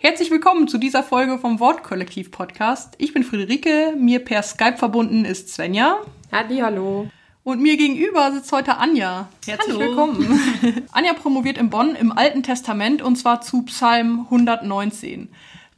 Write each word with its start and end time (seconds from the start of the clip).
Herzlich 0.00 0.30
willkommen 0.30 0.68
zu 0.68 0.78
dieser 0.78 1.02
Folge 1.02 1.38
vom 1.38 1.60
Wortkollektiv 1.60 2.30
Podcast. 2.30 2.94
Ich 2.98 3.12
bin 3.12 3.24
Friederike, 3.24 3.94
mir 3.96 4.24
per 4.24 4.42
Skype 4.42 4.76
verbunden 4.76 5.24
ist 5.24 5.48
Svenja 5.50 5.98
Halli, 6.32 6.58
hallo. 6.58 7.08
und 7.44 7.60
mir 7.60 7.76
gegenüber 7.76 8.32
sitzt 8.32 8.50
heute 8.52 8.78
Anja. 8.78 9.28
Herzlich 9.46 9.76
Hallo. 9.76 9.88
willkommen. 9.88 10.40
Anja 10.92 11.12
promoviert 11.14 11.58
in 11.58 11.70
Bonn 11.70 11.94
im 11.94 12.10
Alten 12.10 12.42
Testament 12.42 13.02
und 13.02 13.16
zwar 13.16 13.40
zu 13.40 13.62
Psalm 13.62 14.20
119. 14.24 15.28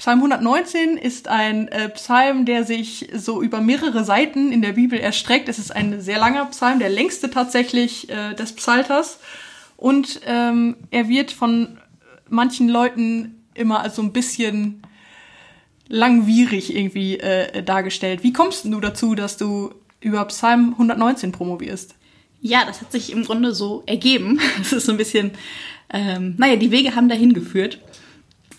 Psalm 0.01 0.21
119 0.21 0.97
ist 0.97 1.29
ein 1.29 1.69
äh, 1.69 1.91
Psalm, 1.91 2.47
der 2.47 2.65
sich 2.65 3.11
so 3.15 3.43
über 3.43 3.61
mehrere 3.61 4.03
Seiten 4.03 4.51
in 4.51 4.63
der 4.63 4.73
Bibel 4.73 4.99
erstreckt. 4.99 5.47
Es 5.51 5.59
ist 5.59 5.77
ein 5.77 6.01
sehr 6.01 6.19
langer 6.19 6.47
Psalm, 6.47 6.79
der 6.79 6.89
längste 6.89 7.31
tatsächlich 7.31 8.09
äh, 8.09 8.33
des 8.33 8.55
Psalters. 8.55 9.19
Und 9.77 10.23
ähm, 10.25 10.77
er 10.91 11.11
wird 11.11 11.33
von 11.33 11.77
manchen 12.31 12.71
Leuten 12.71 13.45
immer 13.53 13.81
als 13.81 13.97
so 13.97 14.01
ein 14.01 14.15
bisschen 14.15 14.81
langwierig 15.87 16.75
irgendwie 16.75 17.19
äh, 17.19 17.63
dargestellt. 17.63 18.23
Wie 18.23 18.33
kommst 18.33 18.65
du 18.65 18.81
dazu, 18.81 19.15
dass 19.15 19.37
du 19.37 19.75
über 20.01 20.25
Psalm 20.25 20.71
119 20.73 21.31
promovierst? 21.31 21.95
Ja, 22.41 22.65
das 22.65 22.81
hat 22.81 22.91
sich 22.91 23.13
im 23.13 23.23
Grunde 23.23 23.53
so 23.53 23.83
ergeben. 23.85 24.41
Es 24.63 24.73
ist 24.73 24.87
so 24.87 24.93
ein 24.93 24.99
bisschen, 24.99 25.33
ähm, 25.93 26.37
naja, 26.39 26.57
die 26.57 26.71
Wege 26.71 26.97
haben 26.97 27.11
dahin 27.11 27.35
geführt. 27.35 27.81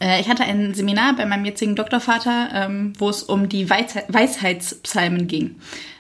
Äh, 0.01 0.19
ich 0.19 0.27
hatte 0.27 0.43
ein 0.43 0.73
Seminar 0.73 1.15
bei 1.15 1.25
meinem 1.25 1.45
jetzigen 1.45 1.75
Doktorvater, 1.75 2.49
ähm, 2.53 2.93
wo 2.97 3.09
es 3.09 3.23
um 3.23 3.47
die 3.47 3.69
Weisheit, 3.69 4.05
Weisheitspsalmen 4.09 5.27
ging. 5.27 5.55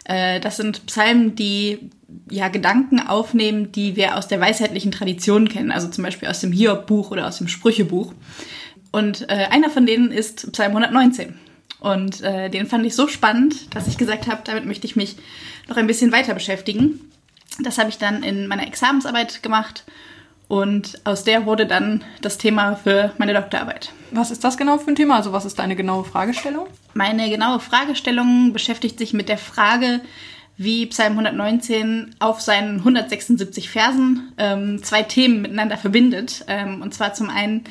Äh, 0.05 0.39
das 0.39 0.57
sind 0.57 0.85
Psalmen, 0.87 1.35
die 1.35 1.91
ja 2.29 2.49
Gedanken 2.49 2.99
aufnehmen, 2.99 3.71
die 3.71 3.95
wir 3.95 4.17
aus 4.17 4.27
der 4.27 4.41
weisheitlichen 4.41 4.91
Tradition 4.91 5.47
kennen, 5.47 5.71
also 5.71 5.87
zum 5.87 6.03
Beispiel 6.03 6.27
aus 6.27 6.41
dem 6.41 6.51
Hiob-Buch 6.51 7.11
oder 7.11 7.27
aus 7.27 7.37
dem 7.37 7.47
Sprüchebuch. 7.47 8.13
Und 8.91 9.29
äh, 9.29 9.47
einer 9.49 9.69
von 9.69 9.85
denen 9.85 10.11
ist 10.11 10.51
Psalm 10.51 10.75
119. 10.75 11.35
Und 11.79 12.21
den 12.21 12.67
fand 12.67 12.85
ich 12.85 12.93
so 12.93 13.07
spannend, 13.07 13.75
dass 13.75 13.87
ich 13.87 13.97
gesagt 13.97 14.27
habe, 14.27 14.41
damit 14.43 14.67
möchte 14.67 14.85
ich 14.85 14.95
mich 14.95 15.15
noch 15.67 15.77
ein 15.77 15.87
bisschen 15.87 16.11
weiter 16.11 16.35
beschäftigen. 16.35 17.01
Das 17.63 17.79
habe 17.79 17.89
ich 17.89 17.97
dann 17.97 18.21
in 18.21 18.45
meiner 18.45 18.67
Examensarbeit 18.67 19.41
gemacht 19.41 19.83
und 20.51 20.99
aus 21.05 21.23
der 21.23 21.45
wurde 21.45 21.65
dann 21.65 22.03
das 22.19 22.37
Thema 22.37 22.75
für 22.75 23.13
meine 23.17 23.33
Doktorarbeit. 23.33 23.93
Was 24.11 24.31
ist 24.31 24.43
das 24.43 24.57
genau 24.57 24.77
für 24.77 24.91
ein 24.91 24.97
Thema? 24.97 25.15
Also 25.15 25.31
was 25.31 25.45
ist 25.45 25.57
deine 25.59 25.77
genaue 25.77 26.03
Fragestellung? 26.03 26.67
Meine 26.93 27.29
genaue 27.29 27.61
Fragestellung 27.61 28.51
beschäftigt 28.51 28.99
sich 28.99 29.13
mit 29.13 29.29
der 29.29 29.37
Frage, 29.37 30.01
wie 30.57 30.87
Psalm 30.87 31.13
119 31.13 32.15
auf 32.19 32.41
seinen 32.41 32.79
176 32.79 33.69
Versen 33.69 34.33
ähm, 34.37 34.83
zwei 34.83 35.03
Themen 35.03 35.41
miteinander 35.41 35.77
verbindet. 35.77 36.43
Ähm, 36.49 36.81
und 36.81 36.93
zwar 36.93 37.13
zum 37.13 37.29
einen 37.29 37.63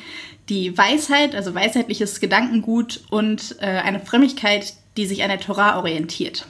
die 0.49 0.75
Weisheit, 0.75 1.35
also 1.35 1.53
weisheitliches 1.53 2.19
Gedankengut 2.19 3.01
und 3.11 3.57
äh, 3.59 3.67
eine 3.67 3.99
Frömmigkeit, 3.99 4.73
die 4.97 5.05
sich 5.05 5.21
an 5.21 5.29
der 5.29 5.39
Torah 5.39 5.77
orientiert. 5.77 6.47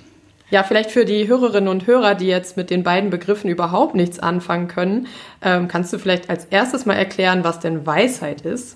Ja, 0.51 0.63
vielleicht 0.63 0.91
für 0.91 1.05
die 1.05 1.29
Hörerinnen 1.29 1.69
und 1.69 1.87
Hörer, 1.87 2.13
die 2.13 2.27
jetzt 2.27 2.57
mit 2.57 2.69
den 2.69 2.83
beiden 2.83 3.09
Begriffen 3.09 3.49
überhaupt 3.49 3.95
nichts 3.95 4.19
anfangen 4.19 4.67
können, 4.67 5.07
ähm, 5.41 5.69
kannst 5.69 5.93
du 5.93 5.97
vielleicht 5.97 6.29
als 6.29 6.43
erstes 6.45 6.85
mal 6.85 6.95
erklären, 6.95 7.45
was 7.45 7.61
denn 7.61 7.85
Weisheit 7.85 8.41
ist? 8.41 8.75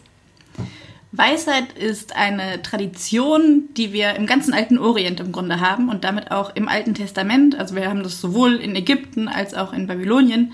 Weisheit 1.11 1.73
ist 1.77 2.15
eine 2.15 2.61
Tradition, 2.61 3.69
die 3.75 3.91
wir 3.91 4.15
im 4.15 4.25
ganzen 4.25 4.53
alten 4.53 4.77
Orient 4.77 5.19
im 5.19 5.33
Grunde 5.33 5.59
haben 5.59 5.89
und 5.89 6.05
damit 6.05 6.31
auch 6.31 6.55
im 6.55 6.69
Alten 6.69 6.93
Testament. 6.93 7.59
Also 7.59 7.75
wir 7.75 7.89
haben 7.89 8.03
das 8.03 8.21
sowohl 8.21 8.55
in 8.55 8.75
Ägypten 8.75 9.27
als 9.27 9.53
auch 9.53 9.73
in 9.73 9.87
Babylonien. 9.87 10.53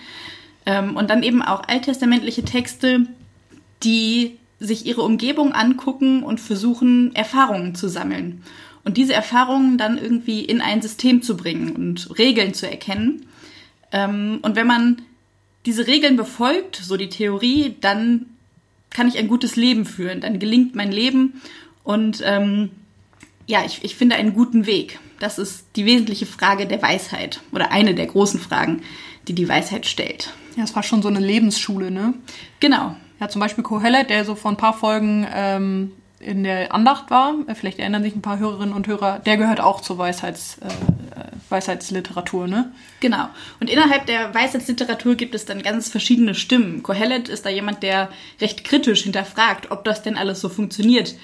Ähm, 0.66 0.96
und 0.98 1.12
dann 1.12 1.22
eben 1.22 1.44
auch 1.44 1.68
alttestamentliche 1.68 2.44
Texte, 2.44 3.06
die 3.84 4.40
sich 4.60 4.88
ihre 4.88 5.02
Umgebung 5.04 5.54
angucken 5.54 6.24
und 6.24 6.40
versuchen, 6.40 7.16
Erfahrungen 7.16 7.76
zu 7.76 7.88
sammeln. 7.88 8.44
Und 8.84 8.98
diese 8.98 9.14
Erfahrungen 9.14 9.78
dann 9.78 9.98
irgendwie 9.98 10.44
in 10.44 10.62
ein 10.62 10.82
System 10.82 11.22
zu 11.22 11.38
bringen 11.38 11.76
und 11.76 12.18
Regeln 12.18 12.54
zu 12.54 12.70
erkennen. 12.70 13.28
Ähm, 13.92 14.40
und 14.42 14.56
wenn 14.56 14.68
man 14.68 15.02
diese 15.66 15.88
Regeln 15.88 16.16
befolgt, 16.16 16.78
so 16.78 16.98
die 16.98 17.10
Theorie, 17.10 17.76
dann 17.80 18.26
kann 18.90 19.08
ich 19.08 19.18
ein 19.18 19.28
gutes 19.28 19.56
Leben 19.56 19.86
führen, 19.86 20.22
dann 20.22 20.40
gelingt 20.40 20.76
mein 20.76 20.92
Leben 20.92 21.42
und 21.84 22.22
ähm, 22.26 22.72
ja, 23.48 23.64
ich, 23.66 23.84
ich 23.84 23.96
finde 23.96 24.16
einen 24.16 24.34
guten 24.34 24.66
Weg. 24.66 25.00
Das 25.20 25.40
ist 25.40 25.66
die 25.76 25.86
wesentliche 25.86 26.26
Frage 26.26 26.68
der 26.68 26.82
Weisheit 26.82 27.42
oder 27.52 27.72
eine 27.72 27.96
der 27.96 28.06
großen 28.06 28.40
Fragen, 28.40 28.82
die 29.28 29.34
die 29.34 29.48
Weisheit 29.48 29.86
stellt. 29.86 30.34
Ja, 30.56 30.64
es 30.64 30.76
war 30.76 30.84
schon 30.84 31.02
so 31.02 31.08
eine 31.08 31.20
Lebensschule, 31.20 31.92
ne? 31.92 32.14
Genau. 32.60 32.96
Ja, 33.20 33.30
zum 33.30 33.40
Beispiel 33.40 33.64
Kohelet, 33.64 34.10
der 34.10 34.26
so 34.26 34.36
vor 34.36 34.52
ein 34.52 34.58
paar 34.58 34.74
Folgen 34.74 35.28
ähm, 35.34 35.92
in 36.22 36.44
der 36.44 36.74
Andacht 36.74 37.10
war, 37.10 37.34
vielleicht 37.56 37.80
erinnern 37.80 38.04
sich 38.04 38.16
ein 38.16 38.22
paar 38.22 38.40
Hörerinnen 38.40 38.74
und 38.74 38.88
Hörer, 38.88 39.20
der 39.20 39.38
gehört 39.38 39.60
auch 39.60 39.82
zur 39.82 39.98
Weisheits, 39.98 40.58
äh, 40.60 40.70
Weisheitsliteratur, 41.50 42.48
ne? 42.48 42.72
Genau. 43.00 43.28
Und 43.60 43.70
innerhalb 43.70 44.06
der 44.06 44.34
Weisheitsliteratur 44.34 45.16
gibt 45.16 45.36
es 45.36 45.46
dann 45.46 45.62
ganz 45.62 45.90
verschiedene 45.90 46.36
Stimmen. 46.36 46.84
Kohelet 46.84 47.30
ist 47.30 47.46
da 47.46 47.50
jemand, 47.50 47.84
der 47.84 48.10
recht 48.40 48.64
kritisch 48.64 49.04
hinterfragt, 49.04 49.72
ob 49.72 49.84
das 49.84 50.04
denn 50.04 50.18
alles 50.18 50.42
so 50.42 50.50
funktioniert 50.50 51.16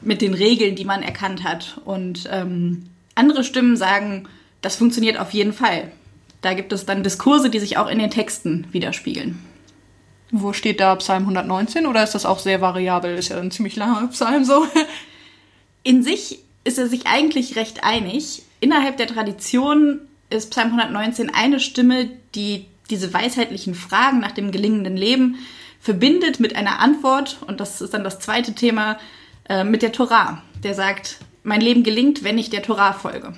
mit 0.00 0.22
den 0.22 0.34
Regeln, 0.34 0.76
die 0.76 0.84
man 0.84 1.02
erkannt 1.02 1.44
hat. 1.44 1.80
Und 1.84 2.28
ähm, 2.30 2.86
andere 3.14 3.44
Stimmen 3.44 3.76
sagen, 3.76 4.28
das 4.60 4.76
funktioniert 4.76 5.18
auf 5.18 5.32
jeden 5.32 5.52
Fall. 5.52 5.90
Da 6.40 6.54
gibt 6.54 6.72
es 6.72 6.86
dann 6.86 7.04
Diskurse, 7.04 7.50
die 7.50 7.60
sich 7.60 7.76
auch 7.76 7.88
in 7.88 7.98
den 7.98 8.10
Texten 8.10 8.66
widerspiegeln. 8.72 9.38
Wo 10.34 10.54
steht 10.54 10.80
da 10.80 10.96
Psalm 10.96 11.24
119 11.24 11.86
oder 11.86 12.02
ist 12.02 12.14
das 12.14 12.24
auch 12.24 12.38
sehr 12.38 12.62
variabel? 12.62 13.16
Ist 13.16 13.28
ja 13.28 13.38
ein 13.38 13.50
ziemlich 13.50 13.76
langer 13.76 14.08
Psalm 14.08 14.44
so. 14.44 14.66
In 15.82 16.02
sich 16.02 16.40
ist 16.64 16.78
er 16.78 16.88
sich 16.88 17.06
eigentlich 17.06 17.54
recht 17.56 17.84
einig. 17.84 18.42
Innerhalb 18.58 18.96
der 18.96 19.08
Tradition 19.08 20.00
ist 20.30 20.50
Psalm 20.50 20.68
119 20.68 21.34
eine 21.34 21.60
Stimme, 21.60 22.08
die 22.34 22.66
diese 22.88 23.12
weisheitlichen 23.12 23.74
Fragen 23.74 24.20
nach 24.20 24.32
dem 24.32 24.52
gelingenden 24.52 24.96
Leben 24.96 25.36
verbindet 25.80 26.40
mit 26.40 26.56
einer 26.56 26.78
Antwort, 26.78 27.38
und 27.46 27.60
das 27.60 27.80
ist 27.80 27.92
dann 27.92 28.04
das 28.04 28.18
zweite 28.20 28.54
Thema, 28.54 28.98
äh, 29.48 29.64
mit 29.64 29.82
der 29.82 29.92
Torah. 29.92 30.42
Der 30.62 30.74
sagt, 30.74 31.18
mein 31.42 31.60
Leben 31.60 31.82
gelingt, 31.82 32.22
wenn 32.22 32.38
ich 32.38 32.50
der 32.50 32.62
Torah 32.62 32.92
folge. 32.92 33.34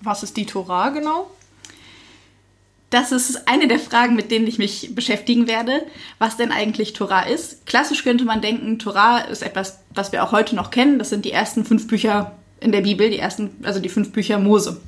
Was 0.00 0.22
ist 0.22 0.36
die 0.36 0.46
Torah 0.46 0.90
genau? 0.90 1.28
Das 2.90 3.10
ist 3.10 3.48
eine 3.48 3.66
der 3.66 3.80
Fragen, 3.80 4.14
mit 4.14 4.30
denen 4.30 4.46
ich 4.46 4.58
mich 4.58 4.94
beschäftigen 4.94 5.48
werde, 5.48 5.84
was 6.18 6.36
denn 6.36 6.52
eigentlich 6.52 6.92
Torah 6.92 7.22
ist. 7.22 7.66
Klassisch 7.66 8.04
könnte 8.04 8.24
man 8.24 8.40
denken, 8.40 8.78
Torah 8.78 9.18
ist 9.18 9.42
etwas, 9.42 9.80
was 9.92 10.12
wir 10.12 10.22
auch 10.22 10.32
heute 10.32 10.54
noch 10.54 10.70
kennen. 10.70 10.98
Das 10.98 11.10
sind 11.10 11.24
die 11.24 11.32
ersten 11.32 11.64
fünf 11.64 11.88
Bücher 11.88 12.36
in 12.60 12.72
der 12.72 12.82
Bibel, 12.82 13.10
die 13.10 13.18
ersten, 13.18 13.56
also 13.64 13.80
die 13.80 13.88
fünf 13.88 14.12
Bücher 14.12 14.38
Mose. 14.38 14.80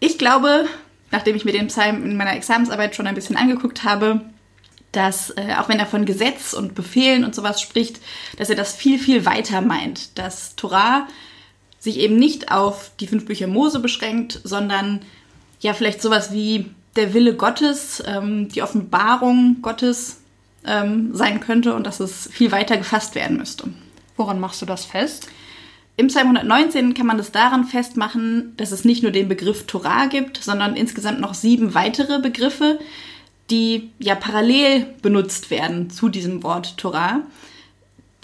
Ich 0.00 0.18
glaube, 0.18 0.66
nachdem 1.10 1.36
ich 1.36 1.44
mir 1.44 1.52
den 1.52 1.68
Psalm 1.68 2.04
in 2.04 2.16
meiner 2.16 2.34
Examensarbeit 2.34 2.96
schon 2.96 3.06
ein 3.06 3.14
bisschen 3.14 3.36
angeguckt 3.36 3.84
habe, 3.84 4.20
dass 4.90 5.30
äh, 5.30 5.54
auch 5.58 5.68
wenn 5.68 5.78
er 5.78 5.86
von 5.86 6.04
Gesetz 6.04 6.52
und 6.52 6.74
Befehlen 6.74 7.24
und 7.24 7.34
sowas 7.34 7.60
spricht, 7.60 8.00
dass 8.36 8.50
er 8.50 8.56
das 8.56 8.74
viel, 8.74 8.98
viel 8.98 9.24
weiter 9.24 9.60
meint. 9.60 10.18
Dass 10.18 10.56
Torah 10.56 11.06
sich 11.78 11.98
eben 11.98 12.16
nicht 12.16 12.50
auf 12.50 12.90
die 12.98 13.06
fünf 13.06 13.26
Bücher 13.26 13.46
Mose 13.46 13.78
beschränkt, 13.78 14.40
sondern 14.42 15.02
ja 15.60 15.74
vielleicht 15.74 16.02
sowas 16.02 16.32
wie 16.32 16.70
der 16.98 17.14
Wille 17.14 17.34
Gottes, 17.34 18.02
ähm, 18.06 18.48
die 18.48 18.62
Offenbarung 18.62 19.62
Gottes 19.62 20.20
ähm, 20.66 21.14
sein 21.14 21.40
könnte 21.40 21.74
und 21.74 21.86
dass 21.86 22.00
es 22.00 22.28
viel 22.30 22.52
weiter 22.52 22.76
gefasst 22.76 23.14
werden 23.14 23.38
müsste. 23.38 23.68
Woran 24.16 24.40
machst 24.40 24.60
du 24.60 24.66
das 24.66 24.84
fest? 24.84 25.28
Im 25.96 26.08
Psalm 26.08 26.28
119 26.28 26.94
kann 26.94 27.06
man 27.06 27.18
das 27.18 27.32
daran 27.32 27.64
festmachen, 27.64 28.52
dass 28.56 28.72
es 28.72 28.84
nicht 28.84 29.02
nur 29.02 29.12
den 29.12 29.28
Begriff 29.28 29.66
Torah 29.66 30.06
gibt, 30.06 30.42
sondern 30.42 30.76
insgesamt 30.76 31.20
noch 31.20 31.34
sieben 31.34 31.74
weitere 31.74 32.20
Begriffe, 32.20 32.78
die 33.50 33.90
ja 33.98 34.14
parallel 34.14 34.86
benutzt 35.02 35.50
werden 35.50 35.90
zu 35.90 36.08
diesem 36.08 36.42
Wort 36.42 36.76
Torah, 36.76 37.22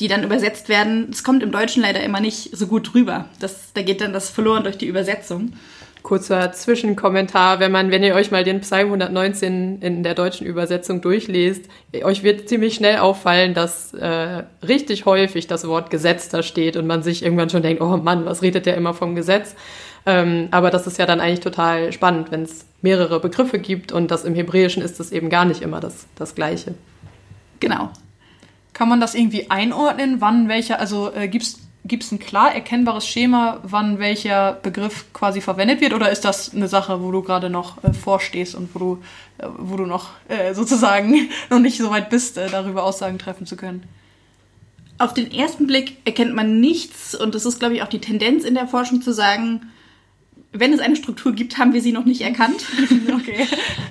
die 0.00 0.08
dann 0.08 0.22
übersetzt 0.22 0.68
werden. 0.68 1.08
Es 1.10 1.24
kommt 1.24 1.42
im 1.42 1.50
Deutschen 1.52 1.82
leider 1.82 2.02
immer 2.02 2.20
nicht 2.20 2.56
so 2.56 2.66
gut 2.66 2.94
rüber. 2.94 3.28
Das, 3.40 3.72
da 3.72 3.82
geht 3.82 4.00
dann 4.00 4.12
das 4.12 4.30
verloren 4.30 4.64
durch 4.64 4.78
die 4.78 4.86
Übersetzung. 4.86 5.54
Kurzer 6.04 6.52
Zwischenkommentar, 6.52 7.60
wenn 7.60 7.72
man, 7.72 7.90
wenn 7.90 8.04
ihr 8.04 8.14
euch 8.14 8.30
mal 8.30 8.44
den 8.44 8.60
Psalm 8.60 8.88
119 8.88 9.80
in 9.80 10.02
der 10.02 10.14
deutschen 10.14 10.46
Übersetzung 10.46 11.00
durchlest, 11.00 11.64
euch 12.02 12.22
wird 12.22 12.46
ziemlich 12.46 12.74
schnell 12.74 12.98
auffallen, 12.98 13.54
dass 13.54 13.94
äh, 13.94 14.44
richtig 14.62 15.06
häufig 15.06 15.46
das 15.46 15.66
Wort 15.66 15.88
Gesetz 15.88 16.28
da 16.28 16.42
steht 16.42 16.76
und 16.76 16.86
man 16.86 17.02
sich 17.02 17.22
irgendwann 17.22 17.48
schon 17.48 17.62
denkt, 17.62 17.80
oh 17.80 17.96
Mann, 17.96 18.26
was 18.26 18.42
redet 18.42 18.66
der 18.66 18.76
immer 18.76 18.92
vom 18.92 19.14
Gesetz? 19.14 19.56
Ähm, 20.04 20.48
aber 20.50 20.70
das 20.70 20.86
ist 20.86 20.98
ja 20.98 21.06
dann 21.06 21.20
eigentlich 21.20 21.40
total 21.40 21.90
spannend, 21.90 22.30
wenn 22.30 22.42
es 22.42 22.66
mehrere 22.82 23.18
Begriffe 23.18 23.58
gibt 23.58 23.90
und 23.90 24.10
das 24.10 24.24
im 24.24 24.34
Hebräischen 24.34 24.82
ist 24.82 25.00
es 25.00 25.10
eben 25.10 25.30
gar 25.30 25.46
nicht 25.46 25.62
immer 25.62 25.80
das, 25.80 26.06
das 26.16 26.34
Gleiche. 26.34 26.74
Genau. 27.60 27.88
Kann 28.74 28.90
man 28.90 29.00
das 29.00 29.14
irgendwie 29.14 29.50
einordnen, 29.50 30.20
wann 30.20 30.50
welcher, 30.50 30.80
also 30.80 31.10
äh, 31.14 31.28
gibt's 31.28 31.63
gibt 31.84 32.02
es 32.02 32.12
ein 32.12 32.18
klar 32.18 32.54
erkennbares 32.54 33.06
Schema, 33.06 33.60
wann 33.62 33.98
welcher 33.98 34.54
Begriff 34.54 35.06
quasi 35.12 35.40
verwendet 35.40 35.80
wird? 35.80 35.92
Oder 35.92 36.10
ist 36.10 36.24
das 36.24 36.54
eine 36.54 36.68
Sache, 36.68 37.02
wo 37.02 37.12
du 37.12 37.22
gerade 37.22 37.50
noch 37.50 37.82
äh, 37.84 37.92
vorstehst 37.92 38.54
und 38.54 38.74
wo 38.74 38.78
du, 38.78 39.02
äh, 39.38 39.46
wo 39.58 39.76
du 39.76 39.84
noch 39.84 40.10
äh, 40.28 40.54
sozusagen 40.54 41.28
noch 41.50 41.58
nicht 41.58 41.76
so 41.76 41.90
weit 41.90 42.08
bist, 42.08 42.38
äh, 42.38 42.48
darüber 42.48 42.84
Aussagen 42.84 43.18
treffen 43.18 43.46
zu 43.46 43.56
können? 43.56 43.84
Auf 44.96 45.12
den 45.12 45.32
ersten 45.32 45.66
Blick 45.66 45.98
erkennt 46.04 46.34
man 46.34 46.60
nichts 46.60 47.14
und 47.14 47.34
das 47.34 47.44
ist, 47.44 47.58
glaube 47.58 47.74
ich, 47.74 47.82
auch 47.82 47.88
die 47.88 48.00
Tendenz 48.00 48.44
in 48.44 48.54
der 48.54 48.68
Forschung 48.68 49.02
zu 49.02 49.12
sagen, 49.12 49.72
wenn 50.54 50.72
es 50.72 50.80
eine 50.80 50.96
Struktur 50.96 51.32
gibt, 51.32 51.58
haben 51.58 51.74
wir 51.74 51.82
sie 51.82 51.92
noch 51.92 52.04
nicht 52.04 52.22
erkannt. 52.22 52.64
Okay. 53.14 53.46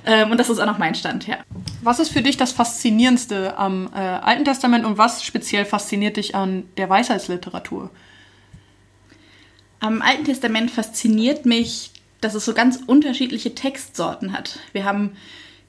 ähm, 0.06 0.30
und 0.30 0.38
das 0.38 0.48
ist 0.48 0.58
auch 0.58 0.66
noch 0.66 0.78
mein 0.78 0.94
Stand, 0.94 1.26
ja. 1.26 1.38
Was 1.82 1.98
ist 1.98 2.10
für 2.10 2.22
dich 2.22 2.36
das 2.36 2.52
Faszinierendste 2.52 3.56
am 3.58 3.88
äh, 3.94 3.98
Alten 3.98 4.44
Testament 4.44 4.84
und 4.84 4.98
was 4.98 5.24
speziell 5.24 5.64
fasziniert 5.64 6.16
dich 6.16 6.34
an 6.34 6.64
der 6.76 6.88
Weisheitsliteratur? 6.88 7.90
Am 9.80 10.02
Alten 10.02 10.24
Testament 10.24 10.70
fasziniert 10.70 11.46
mich, 11.46 11.90
dass 12.20 12.34
es 12.34 12.44
so 12.44 12.54
ganz 12.54 12.80
unterschiedliche 12.86 13.54
Textsorten 13.54 14.32
hat. 14.32 14.58
Wir 14.72 14.84
haben 14.84 15.12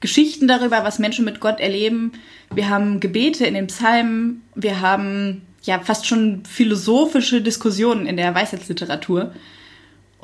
Geschichten 0.00 0.46
darüber, 0.46 0.84
was 0.84 0.98
Menschen 0.98 1.24
mit 1.24 1.40
Gott 1.40 1.60
erleben. 1.60 2.12
Wir 2.54 2.68
haben 2.68 3.00
Gebete 3.00 3.46
in 3.46 3.54
den 3.54 3.66
Psalmen. 3.66 4.42
Wir 4.54 4.80
haben 4.80 5.42
ja 5.62 5.80
fast 5.80 6.06
schon 6.06 6.44
philosophische 6.44 7.42
Diskussionen 7.42 8.06
in 8.06 8.16
der 8.16 8.34
Weisheitsliteratur. 8.34 9.34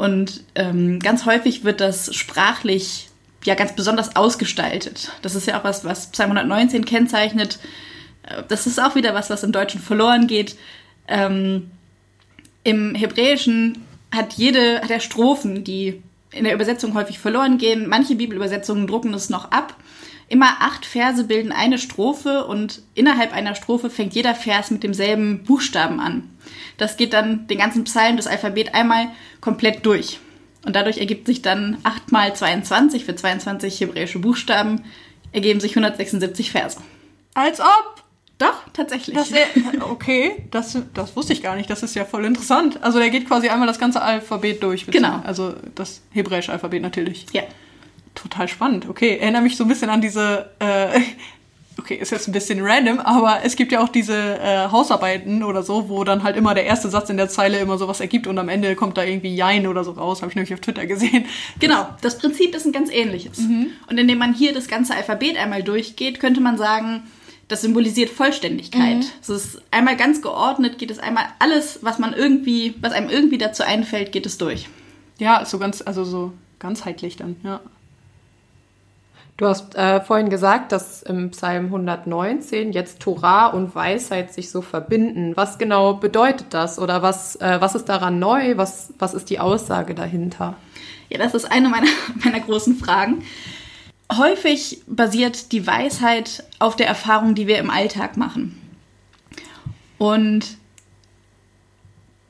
Und 0.02 0.42
ähm, 0.56 0.98
ganz 0.98 1.26
häufig 1.26 1.62
wird 1.62 1.80
das 1.80 2.12
sprachlich 2.12 3.08
ja 3.44 3.54
ganz 3.54 3.76
besonders 3.76 4.16
ausgestaltet. 4.16 5.12
Das 5.22 5.36
ist 5.36 5.46
ja 5.46 5.60
auch 5.60 5.62
was, 5.62 5.84
was 5.84 6.10
Psalm 6.10 6.32
119 6.32 6.84
kennzeichnet. 6.84 7.60
Äh, 8.24 8.42
Das 8.48 8.66
ist 8.66 8.82
auch 8.82 8.96
wieder 8.96 9.14
was, 9.14 9.30
was 9.30 9.44
im 9.44 9.52
Deutschen 9.52 9.80
verloren 9.80 10.26
geht. 10.26 10.56
Ähm, 11.06 11.70
Im 12.64 12.96
Hebräischen 12.96 13.84
hat 14.12 14.32
jede 14.32 14.80
hat 14.80 14.90
er 14.90 14.98
Strophen, 14.98 15.62
die 15.62 16.02
in 16.32 16.42
der 16.42 16.54
Übersetzung 16.54 16.94
häufig 16.94 17.20
verloren 17.20 17.56
gehen. 17.58 17.86
Manche 17.86 18.16
Bibelübersetzungen 18.16 18.88
drucken 18.88 19.14
es 19.14 19.30
noch 19.30 19.52
ab. 19.52 19.76
Immer 20.26 20.62
acht 20.62 20.84
Verse 20.84 21.22
bilden 21.22 21.52
eine 21.52 21.78
Strophe 21.78 22.44
und 22.44 22.82
innerhalb 22.96 23.32
einer 23.32 23.54
Strophe 23.54 23.88
fängt 23.88 24.14
jeder 24.14 24.34
Vers 24.34 24.72
mit 24.72 24.82
demselben 24.82 25.44
Buchstaben 25.44 26.00
an. 26.00 26.28
Das 26.76 26.96
geht 26.96 27.12
dann 27.12 27.46
den 27.46 27.58
ganzen 27.58 27.84
Psalm, 27.84 28.16
das 28.16 28.26
Alphabet 28.26 28.74
einmal 28.74 29.08
komplett 29.40 29.84
durch. 29.86 30.20
Und 30.64 30.76
dadurch 30.76 30.98
ergibt 30.98 31.26
sich 31.26 31.42
dann 31.42 31.78
8 31.82 32.12
mal 32.12 32.34
22 32.34 33.04
für 33.04 33.16
22 33.16 33.80
hebräische 33.80 34.18
Buchstaben, 34.20 34.84
ergeben 35.32 35.60
sich 35.60 35.72
176 35.72 36.52
Verse. 36.52 36.78
Als 37.34 37.60
ob! 37.60 38.02
Doch, 38.38 38.64
tatsächlich. 38.72 39.16
Das, 39.16 39.30
okay, 39.80 40.44
das, 40.50 40.76
das 40.94 41.14
wusste 41.14 41.32
ich 41.32 41.42
gar 41.42 41.54
nicht. 41.54 41.70
Das 41.70 41.84
ist 41.84 41.94
ja 41.94 42.04
voll 42.04 42.24
interessant. 42.24 42.82
Also 42.82 42.98
der 42.98 43.10
geht 43.10 43.28
quasi 43.28 43.48
einmal 43.48 43.68
das 43.68 43.78
ganze 43.78 44.02
Alphabet 44.02 44.62
durch. 44.62 44.86
Genau. 44.86 45.20
Also 45.22 45.54
das 45.76 46.02
hebräische 46.10 46.50
Alphabet 46.52 46.82
natürlich. 46.82 47.26
ja. 47.32 47.42
Total 48.14 48.46
spannend. 48.46 48.88
Okay, 48.90 49.16
erinnere 49.16 49.40
mich 49.40 49.56
so 49.56 49.64
ein 49.64 49.68
bisschen 49.68 49.88
an 49.88 50.02
diese. 50.02 50.50
Äh, 50.58 51.00
okay, 51.78 51.94
ist 51.94 52.10
jetzt 52.10 52.28
ein 52.28 52.32
bisschen 52.32 52.60
random, 52.62 52.98
aber 53.00 53.40
es 53.44 53.56
gibt 53.56 53.72
ja 53.72 53.82
auch 53.82 53.88
diese 53.88 54.38
äh, 54.38 54.68
Hausarbeiten 54.70 55.42
oder 55.42 55.62
so, 55.62 55.88
wo 55.88 56.04
dann 56.04 56.22
halt 56.22 56.36
immer 56.36 56.54
der 56.54 56.64
erste 56.64 56.88
Satz 56.88 57.10
in 57.10 57.16
der 57.16 57.28
Zeile 57.28 57.58
immer 57.58 57.78
sowas 57.78 58.00
ergibt 58.00 58.26
und 58.26 58.38
am 58.38 58.48
Ende 58.48 58.74
kommt 58.76 58.96
da 58.96 59.04
irgendwie 59.04 59.34
Jein 59.34 59.66
oder 59.66 59.84
so 59.84 59.92
raus. 59.92 60.22
Habe 60.22 60.30
ich 60.30 60.36
nämlich 60.36 60.54
auf 60.54 60.60
Twitter 60.60 60.86
gesehen. 60.86 61.26
Genau, 61.58 61.86
das 62.00 62.18
Prinzip 62.18 62.54
ist 62.54 62.66
ein 62.66 62.72
ganz 62.72 62.90
ähnliches. 62.90 63.38
Und 63.88 63.98
indem 63.98 64.18
man 64.18 64.34
hier 64.34 64.52
das 64.52 64.68
ganze 64.68 64.94
Alphabet 64.94 65.36
einmal 65.36 65.62
durchgeht, 65.62 66.18
könnte 66.18 66.40
man 66.40 66.56
sagen, 66.56 67.04
das 67.48 67.62
symbolisiert 67.62 68.10
Vollständigkeit. 68.10 69.04
Es 69.20 69.28
ist 69.28 69.62
einmal 69.70 69.96
ganz 69.96 70.22
geordnet, 70.22 70.78
geht 70.78 70.90
es 70.90 70.98
einmal 70.98 71.26
alles, 71.38 71.80
was 71.82 71.98
man 71.98 72.14
irgendwie, 72.14 72.74
was 72.80 72.92
einem 72.92 73.10
irgendwie 73.10 73.38
dazu 73.38 73.62
einfällt, 73.62 74.10
geht 74.12 74.26
es 74.26 74.38
durch. 74.38 74.68
Ja, 75.18 75.44
so 75.44 75.58
ganz, 75.58 75.82
also 75.82 76.04
so 76.04 76.32
ganzheitlich 76.58 77.16
dann, 77.16 77.36
ja. 77.44 77.60
Du 79.38 79.46
hast 79.46 79.74
äh, 79.74 80.00
vorhin 80.02 80.28
gesagt, 80.28 80.72
dass 80.72 81.02
im 81.02 81.30
Psalm 81.30 81.66
119 81.66 82.72
jetzt 82.72 83.00
Torah 83.00 83.46
und 83.46 83.74
Weisheit 83.74 84.32
sich 84.32 84.50
so 84.50 84.60
verbinden. 84.60 85.32
Was 85.36 85.58
genau 85.58 85.94
bedeutet 85.94 86.48
das 86.50 86.78
oder 86.78 87.02
was, 87.02 87.36
äh, 87.36 87.56
was 87.60 87.74
ist 87.74 87.86
daran 87.86 88.18
neu? 88.18 88.56
Was, 88.56 88.92
was 88.98 89.14
ist 89.14 89.30
die 89.30 89.40
Aussage 89.40 89.94
dahinter? 89.94 90.56
Ja, 91.08 91.18
das 91.18 91.34
ist 91.34 91.50
eine 91.50 91.70
meiner, 91.70 91.88
meiner 92.24 92.40
großen 92.40 92.76
Fragen. 92.76 93.24
Häufig 94.12 94.82
basiert 94.86 95.52
die 95.52 95.66
Weisheit 95.66 96.44
auf 96.58 96.76
der 96.76 96.86
Erfahrung, 96.86 97.34
die 97.34 97.46
wir 97.46 97.58
im 97.58 97.70
Alltag 97.70 98.18
machen. 98.18 98.60
Und 99.96 100.58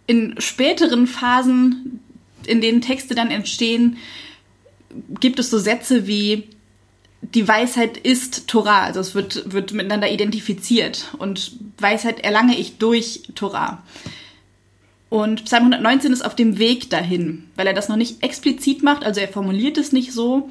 in 0.07 0.37
späteren 0.39 1.09
Phasen, 1.09 2.01
in 2.47 2.61
denen 2.61 2.81
Texte 2.81 3.17
dann 3.17 3.31
entstehen, 3.31 3.97
gibt 5.21 5.39
es 5.41 5.51
so 5.51 5.59
Sätze 5.59 6.07
wie 6.07 6.52
die 7.23 7.47
Weisheit 7.47 7.97
ist 7.97 8.49
Torah, 8.49 8.83
also 8.83 9.01
es 9.01 9.15
wird, 9.15 9.53
wird 9.53 9.73
miteinander 9.73 10.11
identifiziert 10.11 11.09
und 11.19 11.53
Weisheit 11.79 12.21
erlange 12.21 12.57
ich 12.59 12.79
durch 12.79 13.23
Torah. 13.35 13.83
Und 15.09 15.45
Psalm 15.45 15.65
119 15.65 16.13
ist 16.13 16.25
auf 16.25 16.35
dem 16.35 16.59
Weg 16.59 16.91
dahin, 16.91 17.51
weil 17.55 17.67
er 17.67 17.75
das 17.75 17.89
noch 17.89 17.97
nicht 17.97 18.23
explizit 18.23 18.83
macht, 18.83 19.05
also 19.05 19.21
er 19.21 19.29
formuliert 19.29 19.79
es 19.79 19.93
nicht 19.93 20.13
so, 20.13 20.51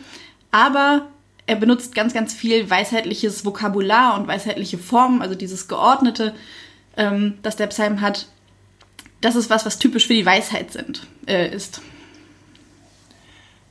aber 0.51 1.07
er 1.45 1.55
benutzt 1.55 1.95
ganz, 1.95 2.13
ganz 2.13 2.33
viel 2.33 2.69
weisheitliches 2.69 3.43
Vokabular 3.43 4.17
und 4.17 4.27
weisheitliche 4.27 4.77
Formen, 4.77 5.21
also 5.21 5.35
dieses 5.35 5.67
Geordnete, 5.67 6.33
ähm, 6.95 7.39
das 7.41 7.57
der 7.57 7.67
Psalm 7.67 8.01
hat. 8.01 8.27
Das 9.19 9.35
ist 9.35 9.49
was, 9.49 9.65
was 9.65 9.77
typisch 9.77 10.07
für 10.07 10.13
die 10.13 10.25
Weisheit 10.25 10.71
sind, 10.71 11.07
äh, 11.27 11.53
ist. 11.53 11.81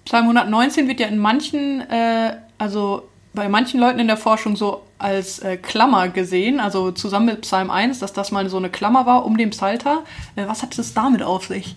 Psalm 0.04 0.24
119 0.24 0.88
wird 0.88 1.00
ja 1.00 1.06
in 1.06 1.18
manchen, 1.18 1.80
äh, 1.88 2.36
also 2.60 3.08
bei 3.32 3.48
manchen 3.48 3.80
Leuten 3.80 4.00
in 4.00 4.06
der 4.06 4.18
Forschung 4.18 4.54
so 4.54 4.82
als 4.98 5.38
äh, 5.38 5.56
Klammer 5.56 6.08
gesehen, 6.08 6.60
also 6.60 6.90
zusammen 6.90 7.26
mit 7.26 7.40
Psalm 7.40 7.70
1, 7.70 8.00
dass 8.00 8.12
das 8.12 8.32
mal 8.32 8.50
so 8.50 8.58
eine 8.58 8.68
Klammer 8.68 9.06
war 9.06 9.24
um 9.24 9.38
den 9.38 9.48
Psalter. 9.50 10.04
Äh, 10.36 10.46
was 10.46 10.62
hat 10.62 10.78
es 10.78 10.92
damit 10.92 11.22
auf 11.22 11.46
sich? 11.46 11.76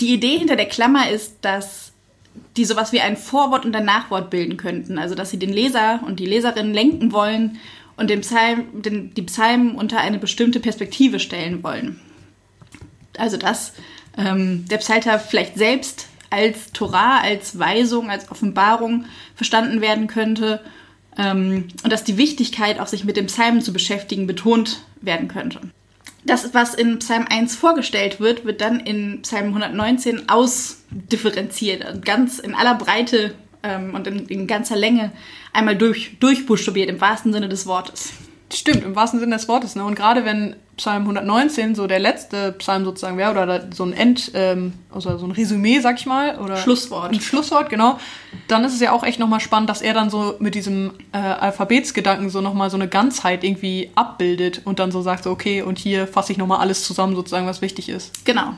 Die 0.00 0.12
Idee 0.12 0.38
hinter 0.38 0.56
der 0.56 0.66
Klammer 0.66 1.08
ist, 1.08 1.36
dass 1.42 1.92
die 2.56 2.64
sowas 2.64 2.90
wie 2.90 3.00
ein 3.00 3.16
Vorwort 3.16 3.64
und 3.64 3.76
ein 3.76 3.84
Nachwort 3.84 4.28
bilden 4.28 4.56
könnten. 4.56 4.98
Also 4.98 5.14
dass 5.14 5.30
sie 5.30 5.38
den 5.38 5.52
Leser 5.52 6.00
und 6.04 6.18
die 6.18 6.26
Leserin 6.26 6.74
lenken 6.74 7.12
wollen 7.12 7.58
und 7.96 8.10
den 8.10 8.22
Psalm, 8.22 8.82
den, 8.82 9.14
die 9.14 9.22
Psalmen 9.22 9.76
unter 9.76 9.98
eine 9.98 10.18
bestimmte 10.18 10.58
Perspektive 10.58 11.20
stellen 11.20 11.62
wollen. 11.62 12.00
Also 13.16 13.36
dass 13.36 13.72
ähm, 14.16 14.64
der 14.68 14.78
Psalter 14.78 15.20
vielleicht 15.20 15.56
selbst 15.56 16.08
als 16.30 16.72
Torah, 16.72 17.20
als 17.20 17.58
Weisung, 17.58 18.10
als 18.10 18.30
Offenbarung 18.30 19.06
verstanden 19.34 19.80
werden 19.80 20.06
könnte 20.06 20.60
ähm, 21.16 21.68
und 21.82 21.92
dass 21.92 22.04
die 22.04 22.16
Wichtigkeit, 22.16 22.80
auch 22.80 22.86
sich 22.86 23.04
mit 23.04 23.16
dem 23.16 23.26
Psalmen 23.26 23.60
zu 23.60 23.72
beschäftigen, 23.72 24.26
betont 24.26 24.82
werden 25.00 25.28
könnte. 25.28 25.60
Das, 26.24 26.52
was 26.52 26.74
in 26.74 26.98
Psalm 26.98 27.26
1 27.28 27.56
vorgestellt 27.56 28.20
wird, 28.20 28.44
wird 28.44 28.60
dann 28.60 28.80
in 28.80 29.22
Psalm 29.22 29.46
119 29.46 30.28
ausdifferenziert, 30.28 31.84
also 31.84 32.00
ganz 32.04 32.38
in 32.38 32.54
aller 32.54 32.74
Breite 32.74 33.34
ähm, 33.62 33.94
und 33.94 34.06
in, 34.06 34.26
in 34.26 34.46
ganzer 34.46 34.76
Länge 34.76 35.12
einmal 35.52 35.76
durch, 35.76 36.18
durchbuchstabiert, 36.20 36.88
im 36.88 37.00
wahrsten 37.00 37.32
Sinne 37.32 37.48
des 37.48 37.66
Wortes. 37.66 38.12
Stimmt, 38.52 38.84
im 38.84 38.96
wahrsten 38.96 39.20
Sinne 39.20 39.36
des 39.36 39.48
Wortes. 39.48 39.74
Ne? 39.74 39.84
Und 39.84 39.94
gerade 39.94 40.24
wenn 40.24 40.56
Psalm 40.78 41.02
119 41.02 41.74
so 41.74 41.86
der 41.86 41.98
letzte 41.98 42.52
Psalm 42.52 42.84
sozusagen 42.84 43.18
wäre, 43.18 43.30
oder 43.30 43.68
so 43.74 43.84
ein 43.84 43.92
End, 43.92 44.30
ähm, 44.34 44.72
also 44.90 45.18
so 45.18 45.26
ein 45.26 45.32
Resümee, 45.32 45.80
sag 45.80 45.98
ich 45.98 46.06
mal, 46.06 46.38
oder 46.38 46.56
Schlusswort. 46.56 47.12
ein 47.12 47.20
Schlusswort, 47.20 47.68
genau, 47.68 47.98
dann 48.46 48.64
ist 48.64 48.72
es 48.72 48.80
ja 48.80 48.92
auch 48.92 49.04
echt 49.04 49.18
nochmal 49.18 49.40
spannend, 49.40 49.68
dass 49.68 49.82
er 49.82 49.92
dann 49.92 50.08
so 50.08 50.36
mit 50.38 50.54
diesem 50.54 50.92
äh, 51.12 51.18
Alphabetsgedanken 51.18 52.30
so 52.30 52.40
nochmal 52.40 52.70
so 52.70 52.76
eine 52.76 52.88
Ganzheit 52.88 53.44
irgendwie 53.44 53.90
abbildet 53.94 54.62
und 54.64 54.78
dann 54.78 54.90
so 54.90 55.02
sagt, 55.02 55.24
so, 55.24 55.30
okay, 55.30 55.62
und 55.62 55.78
hier 55.78 56.06
fasse 56.06 56.32
ich 56.32 56.38
nochmal 56.38 56.60
alles 56.60 56.84
zusammen, 56.84 57.14
sozusagen, 57.14 57.46
was 57.46 57.60
wichtig 57.60 57.88
ist. 57.88 58.24
Genau. 58.24 58.54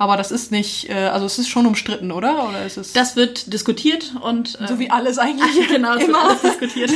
Aber 0.00 0.16
das 0.16 0.30
ist 0.30 0.50
nicht, 0.50 0.88
äh, 0.88 0.94
also 0.94 1.26
es 1.26 1.38
ist 1.38 1.48
schon 1.48 1.66
umstritten, 1.66 2.10
oder? 2.10 2.48
Oder 2.48 2.64
ist 2.64 2.78
es 2.78 2.94
Das 2.94 3.16
wird 3.16 3.52
diskutiert 3.52 4.14
und 4.22 4.58
so 4.66 4.78
wie 4.78 4.90
alles 4.90 5.18
eigentlich? 5.18 5.68
genau, 5.68 5.92
es 5.92 6.00
wird 6.00 6.08
immer. 6.08 6.24
alles 6.24 6.40
diskutiert. 6.40 6.90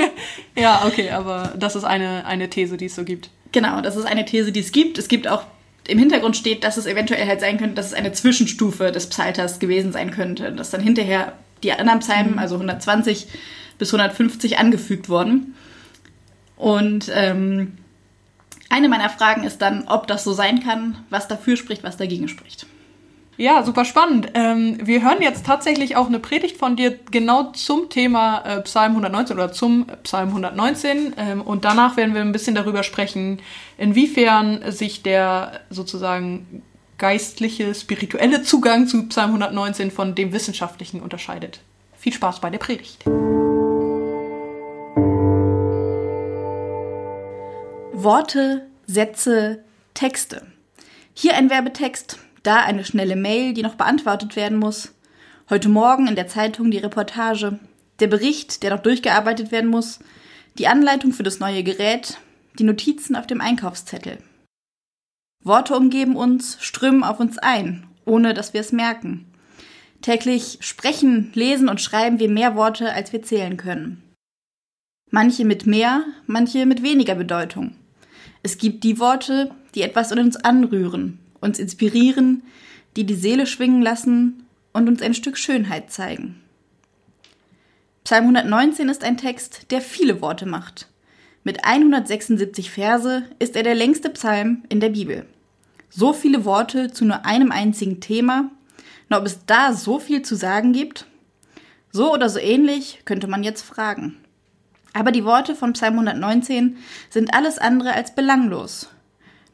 ja, 0.56 0.84
okay, 0.86 1.10
aber 1.10 1.52
das 1.56 1.74
ist 1.74 1.82
eine, 1.82 2.24
eine 2.26 2.48
These, 2.48 2.76
die 2.76 2.84
es 2.84 2.94
so 2.94 3.02
gibt. 3.02 3.28
Genau, 3.54 3.80
das 3.80 3.94
ist 3.94 4.04
eine 4.04 4.24
These, 4.24 4.50
die 4.50 4.58
es 4.58 4.72
gibt. 4.72 4.98
Es 4.98 5.06
gibt 5.06 5.28
auch 5.28 5.44
im 5.86 5.96
Hintergrund 5.96 6.36
steht, 6.36 6.64
dass 6.64 6.76
es 6.76 6.86
eventuell 6.86 7.24
halt 7.24 7.38
sein 7.38 7.56
könnte, 7.56 7.76
dass 7.76 7.86
es 7.86 7.94
eine 7.94 8.10
Zwischenstufe 8.12 8.90
des 8.90 9.08
Psalters 9.08 9.60
gewesen 9.60 9.92
sein 9.92 10.10
könnte. 10.10 10.50
Dass 10.50 10.70
dann 10.70 10.82
hinterher 10.82 11.34
die 11.62 11.72
anderen 11.72 12.00
Psalmen, 12.00 12.40
also 12.40 12.56
120 12.56 13.28
bis 13.78 13.94
150, 13.94 14.58
angefügt 14.58 15.08
wurden. 15.08 15.54
Und 16.56 17.12
ähm, 17.14 17.78
eine 18.70 18.88
meiner 18.88 19.08
Fragen 19.08 19.44
ist 19.44 19.62
dann, 19.62 19.84
ob 19.86 20.08
das 20.08 20.24
so 20.24 20.32
sein 20.32 20.60
kann, 20.60 20.98
was 21.08 21.28
dafür 21.28 21.56
spricht, 21.56 21.84
was 21.84 21.96
dagegen 21.96 22.26
spricht. 22.26 22.66
Ja, 23.36 23.64
super 23.64 23.84
spannend. 23.84 24.28
Ähm, 24.34 24.78
wir 24.82 25.02
hören 25.02 25.20
jetzt 25.20 25.44
tatsächlich 25.44 25.96
auch 25.96 26.06
eine 26.06 26.20
Predigt 26.20 26.56
von 26.56 26.76
dir 26.76 26.96
genau 27.10 27.50
zum 27.52 27.88
Thema 27.88 28.42
äh, 28.44 28.60
Psalm 28.62 28.92
119 28.92 29.36
oder 29.36 29.52
zum 29.52 29.86
Psalm 30.04 30.28
119. 30.28 31.14
Ähm, 31.16 31.42
und 31.42 31.64
danach 31.64 31.96
werden 31.96 32.14
wir 32.14 32.20
ein 32.20 32.30
bisschen 32.30 32.54
darüber 32.54 32.84
sprechen, 32.84 33.40
inwiefern 33.76 34.70
sich 34.70 35.02
der 35.02 35.60
sozusagen 35.68 36.62
geistliche, 36.98 37.74
spirituelle 37.74 38.42
Zugang 38.42 38.86
zu 38.86 39.08
Psalm 39.08 39.30
119 39.30 39.90
von 39.90 40.14
dem 40.14 40.32
wissenschaftlichen 40.32 41.00
unterscheidet. 41.00 41.60
Viel 41.98 42.12
Spaß 42.12 42.40
bei 42.40 42.50
der 42.50 42.58
Predigt. 42.58 43.04
Worte, 47.92 48.66
Sätze, 48.86 49.64
Texte. 49.94 50.46
Hier 51.14 51.34
ein 51.34 51.50
Werbetext, 51.50 52.18
da 52.44 52.62
eine 52.62 52.84
schnelle 52.84 53.16
Mail, 53.16 53.54
die 53.54 53.62
noch 53.62 53.74
beantwortet 53.74 54.36
werden 54.36 54.58
muss. 54.58 54.94
Heute 55.50 55.68
Morgen 55.68 56.06
in 56.06 56.14
der 56.14 56.28
Zeitung 56.28 56.70
die 56.70 56.78
Reportage, 56.78 57.58
der 58.00 58.06
Bericht, 58.06 58.62
der 58.62 58.70
noch 58.70 58.82
durchgearbeitet 58.82 59.50
werden 59.50 59.70
muss, 59.70 59.98
die 60.58 60.68
Anleitung 60.68 61.12
für 61.12 61.22
das 61.22 61.40
neue 61.40 61.64
Gerät, 61.64 62.18
die 62.58 62.64
Notizen 62.64 63.16
auf 63.16 63.26
dem 63.26 63.40
Einkaufszettel. 63.40 64.18
Worte 65.42 65.76
umgeben 65.76 66.16
uns, 66.16 66.58
strömen 66.60 67.02
auf 67.02 67.18
uns 67.18 67.38
ein, 67.38 67.86
ohne 68.04 68.34
dass 68.34 68.52
wir 68.52 68.60
es 68.60 68.72
merken. 68.72 69.26
Täglich 70.00 70.58
sprechen, 70.60 71.30
lesen 71.34 71.68
und 71.68 71.80
schreiben 71.80 72.18
wir 72.18 72.28
mehr 72.28 72.56
Worte, 72.56 72.92
als 72.92 73.12
wir 73.12 73.22
zählen 73.22 73.56
können. 73.56 74.02
Manche 75.10 75.44
mit 75.44 75.66
mehr, 75.66 76.04
manche 76.26 76.66
mit 76.66 76.82
weniger 76.82 77.14
Bedeutung. 77.14 77.74
Es 78.42 78.58
gibt 78.58 78.84
die 78.84 78.98
Worte, 78.98 79.50
die 79.74 79.82
etwas 79.82 80.12
in 80.12 80.18
uns 80.18 80.36
anrühren, 80.36 81.18
uns 81.44 81.58
inspirieren, 81.58 82.42
die 82.96 83.04
die 83.04 83.14
Seele 83.14 83.46
schwingen 83.46 83.82
lassen 83.82 84.46
und 84.72 84.88
uns 84.88 85.02
ein 85.02 85.14
Stück 85.14 85.38
Schönheit 85.38 85.92
zeigen. 85.92 86.40
Psalm 88.02 88.24
119 88.24 88.88
ist 88.88 89.04
ein 89.04 89.16
Text, 89.16 89.70
der 89.70 89.80
viele 89.80 90.20
Worte 90.20 90.46
macht. 90.46 90.88
Mit 91.42 91.64
176 91.64 92.70
Verse 92.70 93.22
ist 93.38 93.56
er 93.56 93.62
der 93.62 93.74
längste 93.74 94.10
Psalm 94.10 94.64
in 94.68 94.80
der 94.80 94.90
Bibel. 94.90 95.26
So 95.90 96.12
viele 96.12 96.44
Worte 96.44 96.90
zu 96.90 97.04
nur 97.04 97.24
einem 97.24 97.52
einzigen 97.52 98.00
Thema, 98.00 98.50
na 99.08 99.18
ob 99.18 99.26
es 99.26 99.46
da 99.46 99.72
so 99.72 99.98
viel 99.98 100.22
zu 100.22 100.34
sagen 100.34 100.72
gibt? 100.72 101.06
So 101.92 102.12
oder 102.12 102.28
so 102.28 102.38
ähnlich 102.38 103.00
könnte 103.04 103.26
man 103.26 103.44
jetzt 103.44 103.62
fragen. 103.62 104.16
Aber 104.92 105.12
die 105.12 105.24
Worte 105.24 105.54
von 105.54 105.72
Psalm 105.74 105.94
119 105.94 106.76
sind 107.10 107.34
alles 107.34 107.58
andere 107.58 107.92
als 107.92 108.14
belanglos. 108.14 108.88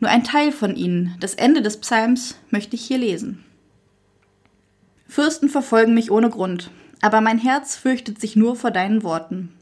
Nur 0.01 0.11
ein 0.11 0.25
Teil 0.25 0.51
von 0.51 0.75
ihnen, 0.77 1.15
das 1.21 1.35
Ende 1.35 1.61
des 1.61 1.77
Psalms, 1.77 2.37
möchte 2.49 2.75
ich 2.75 2.83
hier 2.83 2.97
lesen. 2.97 3.45
Fürsten 5.07 5.51
verfolgen 5.51 5.93
mich 5.93 6.11
ohne 6.11 6.31
Grund, 6.31 6.71
aber 7.03 7.21
mein 7.21 7.39
Herz 7.39 7.77
fürchtet 7.77 8.19
sich 8.19 8.35
nur 8.35 8.57
vor 8.57 8.71
deinen 8.71 9.03
Worten. 9.03 9.53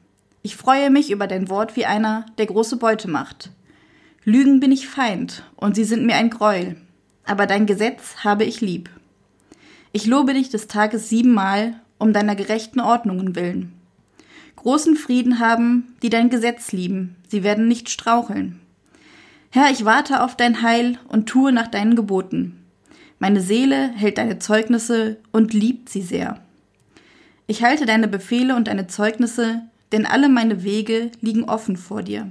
Ich 0.42 0.57
freue 0.57 0.90
mich 0.90 1.11
über 1.11 1.26
dein 1.26 1.49
Wort 1.49 1.75
wie 1.75 1.87
einer, 1.87 2.25
der 2.38 2.47
große 2.47 2.76
Beute 2.76 3.11
macht. 3.11 3.50
Lügen 4.25 4.61
bin 4.61 4.71
ich 4.71 4.87
Feind, 4.87 5.42
und 5.57 5.75
sie 5.75 5.85
sind 5.85 6.07
mir 6.07 6.14
ein 6.14 6.30
Greuel, 6.30 6.76
aber 7.25 7.47
dein 7.47 7.66
Gesetz 7.66 8.18
habe 8.23 8.45
ich 8.45 8.61
lieb. 8.61 8.90
Ich 9.90 10.07
lobe 10.07 10.35
dich 10.35 10.50
des 10.50 10.68
Tages 10.68 11.09
siebenmal, 11.09 11.80
um 11.99 12.12
deiner 12.12 12.37
gerechten 12.37 12.78
Ordnungen 12.78 13.35
willen. 13.35 13.73
Großen 14.54 14.97
Frieden 14.97 15.40
haben, 15.40 15.97
die 16.02 16.11
dein 16.11 16.30
Gesetz 16.30 16.71
lieben, 16.71 17.16
sie 17.26 17.42
werden 17.42 17.66
nicht 17.66 17.90
straucheln. 17.90 18.61
Herr, 19.50 19.71
ich 19.71 19.85
warte 19.85 20.23
auf 20.23 20.37
dein 20.37 20.62
Heil 20.62 20.99
und 21.09 21.26
tue 21.26 21.52
nach 21.52 21.69
deinen 21.69 21.97
Geboten. 21.97 22.64
Meine 23.19 23.40
Seele 23.40 23.88
hält 23.88 24.19
deine 24.19 24.38
Zeugnisse 24.38 25.17
und 25.33 25.55
liebt 25.55 25.88
sie 25.88 26.02
sehr. 26.02 26.40
Ich 27.47 27.62
halte 27.62 27.87
deine 27.87 28.09
Befehle 28.09 28.55
und 28.55 28.69
deine 28.69 28.88
Zeugnisse, 28.88 29.62
denn 29.90 30.05
alle 30.05 30.28
meine 30.28 30.62
Wege 30.64 31.11
liegen 31.23 31.45
offen 31.45 31.78
vor 31.78 32.02
dir. 32.02 32.31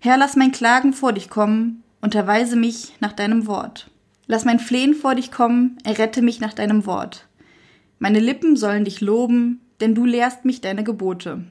Herr, 0.00 0.18
lass 0.18 0.34
mein 0.34 0.50
Klagen 0.50 0.92
vor 0.92 1.12
dich 1.12 1.30
kommen, 1.30 1.84
unterweise 2.00 2.56
mich 2.56 2.94
nach 3.00 3.12
deinem 3.12 3.46
Wort. 3.46 3.90
Lass 4.26 4.44
mein 4.44 4.58
Flehen 4.58 4.94
vor 4.94 5.14
dich 5.14 5.30
kommen, 5.30 5.78
errette 5.84 6.20
mich 6.20 6.40
nach 6.40 6.52
deinem 6.52 6.84
Wort. 6.84 7.26
Meine 8.00 8.18
Lippen 8.18 8.56
sollen 8.56 8.84
dich 8.84 9.00
loben, 9.00 9.60
denn 9.80 9.94
du 9.94 10.04
lehrst 10.04 10.44
mich 10.44 10.60
deine 10.60 10.82
Gebote. 10.82 11.44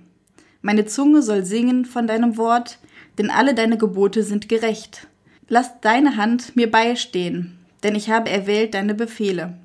Meine 0.61 0.85
Zunge 0.85 1.21
soll 1.21 1.45
singen 1.45 1.85
von 1.85 2.05
deinem 2.05 2.37
Wort, 2.37 2.79
denn 3.17 3.29
alle 3.29 3.53
deine 3.53 3.77
Gebote 3.77 4.23
sind 4.23 4.49
gerecht. 4.49 5.07
Lass 5.47 5.79
deine 5.81 6.17
Hand 6.17 6.55
mir 6.55 6.69
beistehen, 6.71 7.57
denn 7.83 7.95
ich 7.95 8.09
habe 8.09 8.29
erwählt 8.29 8.73
deine 8.73 8.93
Befehle. 8.93 9.57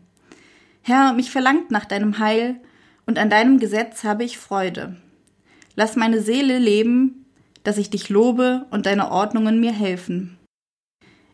Herr, 0.83 1.13
mich 1.13 1.31
verlangt 1.31 1.71
nach 1.71 1.85
deinem 1.85 2.19
Heil, 2.19 2.57
und 3.07 3.19
an 3.19 3.31
deinem 3.31 3.59
Gesetz 3.59 4.05
habe 4.05 4.25
ich 4.25 4.37
Freude. 4.37 4.97
Lass 5.77 5.97
meine 5.97 6.21
Seele 6.21 6.59
leben, 6.59 7.25
dass 7.63 7.79
ich 7.79 7.89
dich 7.89 8.11
lobe 8.11 8.67
und 8.71 8.85
deine 8.85 9.11
Ordnungen 9.11 9.61
mir 9.61 9.73
helfen. 9.73 10.37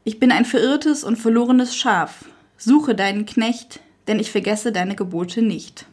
Ich 0.04 0.20
bin 0.20 0.30
ein 0.30 0.44
verirrtes 0.44 1.02
und 1.02 1.16
verlorenes 1.16 1.74
Schaf. 1.76 2.26
Suche 2.56 2.94
deinen 2.94 3.26
Knecht, 3.26 3.80
denn 4.06 4.20
ich 4.20 4.30
vergesse 4.30 4.70
deine 4.70 4.94
Gebote 4.94 5.42
nicht. 5.42 5.86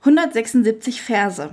176 0.00 1.02
Verse. 1.02 1.50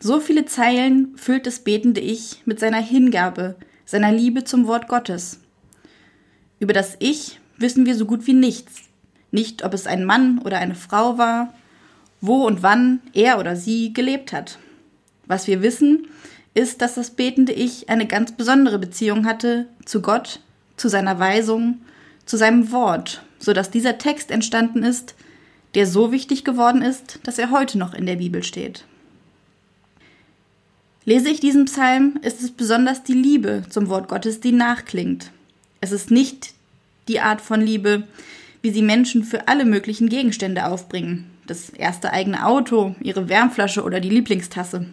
So 0.00 0.20
viele 0.20 0.44
Zeilen 0.44 1.16
füllt 1.16 1.46
das 1.46 1.60
betende 1.60 2.00
Ich 2.00 2.42
mit 2.44 2.60
seiner 2.60 2.80
Hingabe, 2.80 3.56
seiner 3.84 4.12
Liebe 4.12 4.44
zum 4.44 4.66
Wort 4.66 4.88
Gottes. 4.88 5.40
Über 6.58 6.72
das 6.72 6.96
Ich 6.98 7.40
wissen 7.56 7.86
wir 7.86 7.94
so 7.94 8.06
gut 8.06 8.26
wie 8.26 8.34
nichts. 8.34 8.82
Nicht, 9.30 9.64
ob 9.64 9.74
es 9.74 9.86
ein 9.86 10.04
Mann 10.04 10.38
oder 10.38 10.58
eine 10.58 10.74
Frau 10.74 11.18
war, 11.18 11.54
wo 12.20 12.46
und 12.46 12.62
wann 12.62 13.00
er 13.12 13.38
oder 13.38 13.56
sie 13.56 13.92
gelebt 13.92 14.32
hat. 14.32 14.58
Was 15.26 15.46
wir 15.46 15.62
wissen, 15.62 16.06
ist, 16.54 16.80
dass 16.80 16.94
das 16.94 17.10
betende 17.10 17.52
Ich 17.52 17.88
eine 17.88 18.06
ganz 18.06 18.32
besondere 18.32 18.78
Beziehung 18.78 19.26
hatte 19.26 19.66
zu 19.84 20.00
Gott, 20.00 20.40
zu 20.76 20.88
seiner 20.88 21.18
Weisung, 21.18 21.80
zu 22.26 22.36
seinem 22.36 22.70
Wort, 22.72 23.22
so 23.38 23.52
dass 23.52 23.70
dieser 23.70 23.98
Text 23.98 24.30
entstanden 24.30 24.82
ist, 24.82 25.14
der 25.74 25.86
so 25.86 26.12
wichtig 26.12 26.44
geworden 26.44 26.82
ist, 26.82 27.18
dass 27.24 27.38
er 27.38 27.50
heute 27.50 27.78
noch 27.78 27.94
in 27.94 28.06
der 28.06 28.16
Bibel 28.16 28.42
steht. 28.42 28.84
Lese 31.06 31.28
ich 31.28 31.40
diesen 31.40 31.66
Psalm, 31.66 32.18
ist 32.22 32.40
es 32.42 32.50
besonders 32.50 33.02
die 33.02 33.12
Liebe 33.12 33.64
zum 33.68 33.88
Wort 33.88 34.08
Gottes, 34.08 34.40
die 34.40 34.52
nachklingt. 34.52 35.30
Es 35.82 35.92
ist 35.92 36.10
nicht 36.10 36.54
die 37.08 37.20
Art 37.20 37.42
von 37.42 37.60
Liebe, 37.60 38.04
wie 38.62 38.70
sie 38.70 38.80
Menschen 38.80 39.22
für 39.22 39.46
alle 39.46 39.66
möglichen 39.66 40.08
Gegenstände 40.08 40.64
aufbringen. 40.64 41.26
Das 41.46 41.68
erste 41.68 42.14
eigene 42.14 42.46
Auto, 42.46 42.94
ihre 43.02 43.28
Wärmflasche 43.28 43.82
oder 43.82 44.00
die 44.00 44.08
Lieblingstasse. 44.08 44.86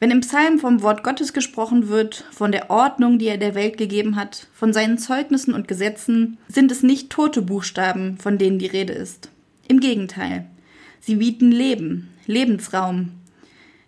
Wenn 0.00 0.10
im 0.10 0.22
Psalm 0.22 0.58
vom 0.58 0.82
Wort 0.82 1.04
Gottes 1.04 1.32
gesprochen 1.32 1.86
wird, 1.88 2.24
von 2.32 2.50
der 2.50 2.68
Ordnung, 2.68 3.20
die 3.20 3.28
er 3.28 3.38
der 3.38 3.54
Welt 3.54 3.76
gegeben 3.76 4.16
hat, 4.16 4.48
von 4.52 4.72
seinen 4.72 4.98
Zeugnissen 4.98 5.54
und 5.54 5.68
Gesetzen, 5.68 6.38
sind 6.48 6.72
es 6.72 6.82
nicht 6.82 7.10
tote 7.10 7.40
Buchstaben, 7.40 8.18
von 8.18 8.36
denen 8.36 8.58
die 8.58 8.66
Rede 8.66 8.94
ist. 8.94 9.30
Im 9.68 9.78
Gegenteil. 9.78 10.46
Sie 10.98 11.14
bieten 11.14 11.52
Leben, 11.52 12.08
Lebensraum. 12.26 13.10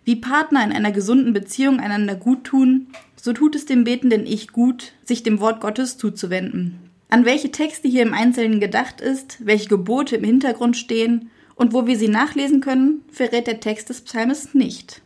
Wie 0.05 0.15
Partner 0.15 0.63
in 0.63 0.71
einer 0.71 0.91
gesunden 0.91 1.33
Beziehung 1.33 1.79
einander 1.79 2.13
gut 2.13 2.43
tun, 2.43 2.87
so 3.15 3.33
tut 3.33 3.55
es 3.55 3.65
dem 3.65 3.83
betenden 3.83 4.27
Ich 4.27 4.49
gut, 4.49 4.93
sich 5.03 5.23
dem 5.23 5.39
Wort 5.39 5.61
Gottes 5.61 5.97
zuzuwenden. 5.97 6.79
An 7.09 7.25
welche 7.25 7.51
Texte 7.51 7.87
hier 7.87 8.03
im 8.03 8.13
Einzelnen 8.13 8.59
gedacht 8.59 9.01
ist, 9.01 9.37
welche 9.43 9.67
Gebote 9.67 10.17
im 10.17 10.23
Hintergrund 10.23 10.77
stehen 10.77 11.31
und 11.55 11.73
wo 11.73 11.87
wir 11.87 11.97
sie 11.97 12.07
nachlesen 12.07 12.61
können, 12.61 13.01
verrät 13.11 13.47
der 13.47 13.59
Text 13.59 13.89
des 13.89 14.01
Psalmes 14.01 14.53
nicht. 14.53 15.01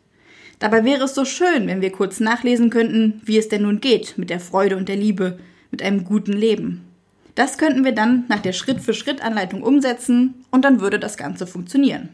Dabei 0.60 0.84
wäre 0.84 1.06
es 1.06 1.16
so 1.16 1.24
schön, 1.24 1.68
wenn 1.68 1.80
wir 1.80 1.94
kurz 1.94 2.20
nachlesen 2.20 2.70
könnten, 2.70 3.22
wie 3.24 3.38
es 3.38 3.48
denn 3.48 3.62
nun 3.62 3.80
geht 3.80 4.18
mit 4.18 4.30
der 4.30 4.42
Freude 4.42 4.76
und 4.76 4.90
der 4.90 4.98
Liebe, 4.98 5.40
mit 5.72 5.82
einem 5.82 6.04
guten 6.04 6.34
Leben. 6.34 6.82
Das 7.36 7.58
könnten 7.58 7.86
wir 7.86 7.94
dann 7.94 8.26
nach 8.28 8.40
der 8.40 8.52
Schritt-für-Schritt-Anleitung 8.52 9.64
umsetzen 9.64 10.34
und 10.52 10.66
dann 10.66 10.82
würde 10.82 11.00
das 11.00 11.16
Ganze 11.16 11.48
funktionieren. 11.48 12.10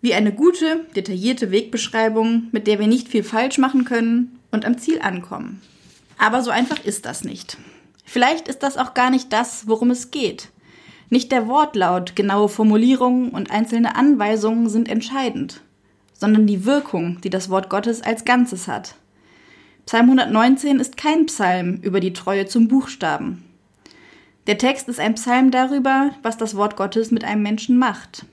Wie 0.00 0.14
eine 0.14 0.32
gute, 0.32 0.86
detaillierte 0.94 1.50
Wegbeschreibung, 1.50 2.48
mit 2.52 2.66
der 2.66 2.78
wir 2.78 2.86
nicht 2.86 3.08
viel 3.08 3.24
falsch 3.24 3.58
machen 3.58 3.84
können 3.84 4.38
und 4.50 4.64
am 4.64 4.78
Ziel 4.78 5.00
ankommen. 5.00 5.60
Aber 6.18 6.42
so 6.42 6.50
einfach 6.50 6.84
ist 6.84 7.06
das 7.06 7.24
nicht. 7.24 7.58
Vielleicht 8.04 8.48
ist 8.48 8.62
das 8.62 8.76
auch 8.76 8.94
gar 8.94 9.10
nicht 9.10 9.32
das, 9.32 9.68
worum 9.68 9.90
es 9.90 10.10
geht. 10.10 10.50
Nicht 11.10 11.32
der 11.32 11.48
Wortlaut, 11.48 12.16
genaue 12.16 12.48
Formulierungen 12.48 13.30
und 13.30 13.50
einzelne 13.50 13.96
Anweisungen 13.96 14.68
sind 14.68 14.88
entscheidend, 14.88 15.62
sondern 16.12 16.46
die 16.46 16.64
Wirkung, 16.64 17.20
die 17.22 17.30
das 17.30 17.50
Wort 17.50 17.68
Gottes 17.70 18.02
als 18.02 18.24
Ganzes 18.24 18.68
hat. 18.68 18.94
Psalm 19.86 20.06
119 20.06 20.80
ist 20.80 20.96
kein 20.96 21.26
Psalm 21.26 21.80
über 21.82 22.00
die 22.00 22.12
Treue 22.12 22.46
zum 22.46 22.68
Buchstaben, 22.68 23.42
der 24.48 24.56
Text 24.56 24.88
ist 24.88 24.98
ein 24.98 25.14
Psalm 25.14 25.50
darüber, 25.50 26.12
was 26.22 26.38
das 26.38 26.56
Wort 26.56 26.74
Gottes 26.74 27.10
mit 27.10 27.22
einem 27.22 27.42
Menschen 27.42 27.76
macht. 27.76 28.24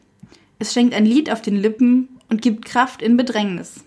Es 0.60 0.74
schenkt 0.74 0.94
ein 0.94 1.06
Lied 1.06 1.32
auf 1.32 1.42
den 1.42 1.58
Lippen 1.58 2.10
und 2.30 2.42
gibt 2.42 2.66
Kraft 2.66 3.02
in 3.02 3.18
Bedrängnis. 3.18 3.84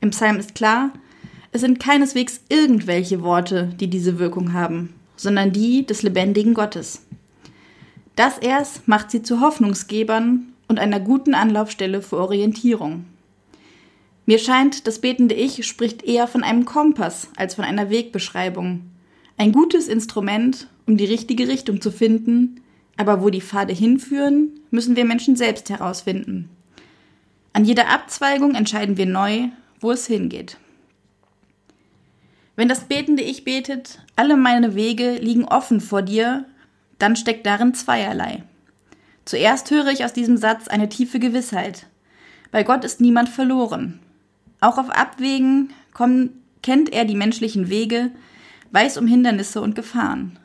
Im 0.00 0.10
Psalm 0.10 0.38
ist 0.38 0.54
klar, 0.54 0.92
es 1.52 1.62
sind 1.62 1.80
keineswegs 1.80 2.40
irgendwelche 2.48 3.22
Worte, 3.22 3.72
die 3.80 3.88
diese 3.88 4.18
Wirkung 4.18 4.52
haben, 4.52 4.94
sondern 5.16 5.52
die 5.52 5.84
des 5.84 6.02
lebendigen 6.02 6.54
Gottes. 6.54 7.06
Das 8.16 8.38
erst 8.38 8.86
macht 8.86 9.10
sie 9.10 9.22
zu 9.22 9.40
Hoffnungsgebern 9.40 10.52
und 10.68 10.78
einer 10.78 11.00
guten 11.00 11.34
Anlaufstelle 11.34 12.02
für 12.02 12.18
Orientierung. 12.18 13.06
Mir 14.26 14.38
scheint, 14.38 14.86
das 14.86 15.00
betende 15.00 15.34
Ich 15.34 15.66
spricht 15.66 16.04
eher 16.04 16.28
von 16.28 16.44
einem 16.44 16.64
Kompass 16.64 17.28
als 17.36 17.54
von 17.54 17.64
einer 17.64 17.90
Wegbeschreibung. 17.90 18.82
Ein 19.36 19.52
gutes 19.52 19.88
Instrument, 19.88 20.68
um 20.86 20.96
die 20.96 21.06
richtige 21.06 21.48
Richtung 21.48 21.80
zu 21.80 21.90
finden, 21.90 22.60
aber 23.00 23.22
wo 23.22 23.30
die 23.30 23.40
Pfade 23.40 23.72
hinführen, 23.72 24.60
müssen 24.70 24.94
wir 24.94 25.06
Menschen 25.06 25.34
selbst 25.34 25.70
herausfinden. 25.70 26.50
An 27.54 27.64
jeder 27.64 27.88
Abzweigung 27.88 28.54
entscheiden 28.54 28.98
wir 28.98 29.06
neu, 29.06 29.48
wo 29.80 29.90
es 29.90 30.06
hingeht. 30.06 30.58
Wenn 32.56 32.68
das 32.68 32.84
betende 32.84 33.22
Ich 33.22 33.42
betet, 33.42 34.00
alle 34.16 34.36
meine 34.36 34.74
Wege 34.74 35.14
liegen 35.14 35.46
offen 35.46 35.80
vor 35.80 36.02
dir, 36.02 36.44
dann 36.98 37.16
steckt 37.16 37.46
darin 37.46 37.72
zweierlei. 37.72 38.42
Zuerst 39.24 39.70
höre 39.70 39.88
ich 39.88 40.04
aus 40.04 40.12
diesem 40.12 40.36
Satz 40.36 40.68
eine 40.68 40.90
tiefe 40.90 41.18
Gewissheit. 41.18 41.86
Bei 42.50 42.64
Gott 42.64 42.84
ist 42.84 43.00
niemand 43.00 43.30
verloren. 43.30 43.98
Auch 44.60 44.76
auf 44.76 44.90
Abwägen 44.90 45.72
kommen, 45.94 46.42
kennt 46.62 46.92
er 46.92 47.06
die 47.06 47.16
menschlichen 47.16 47.70
Wege, 47.70 48.10
weiß 48.72 48.98
um 48.98 49.06
Hindernisse 49.06 49.62
und 49.62 49.74
Gefahren. 49.74 50.38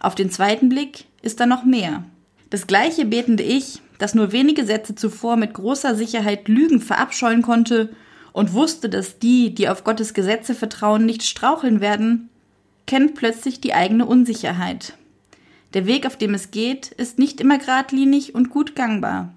Auf 0.00 0.14
den 0.14 0.30
zweiten 0.30 0.68
Blick 0.70 1.04
ist 1.22 1.40
da 1.40 1.46
noch 1.46 1.64
mehr. 1.64 2.04
Das 2.48 2.66
gleiche 2.66 3.04
betende 3.04 3.42
Ich, 3.42 3.80
das 3.98 4.14
nur 4.14 4.32
wenige 4.32 4.64
Sätze 4.64 4.94
zuvor 4.94 5.36
mit 5.36 5.54
großer 5.54 5.94
Sicherheit 5.94 6.48
Lügen 6.48 6.80
verabscheuen 6.80 7.42
konnte 7.42 7.90
und 8.32 8.54
wusste, 8.54 8.88
dass 8.88 9.18
die, 9.18 9.54
die 9.54 9.68
auf 9.68 9.84
Gottes 9.84 10.14
Gesetze 10.14 10.54
vertrauen, 10.54 11.04
nicht 11.04 11.22
straucheln 11.22 11.80
werden, 11.80 12.30
kennt 12.86 13.14
plötzlich 13.14 13.60
die 13.60 13.74
eigene 13.74 14.06
Unsicherheit. 14.06 14.94
Der 15.74 15.86
Weg, 15.86 16.06
auf 16.06 16.16
dem 16.16 16.34
es 16.34 16.50
geht, 16.50 16.88
ist 16.88 17.18
nicht 17.18 17.40
immer 17.40 17.58
geradlinig 17.58 18.34
und 18.34 18.50
gut 18.50 18.74
gangbar. 18.74 19.32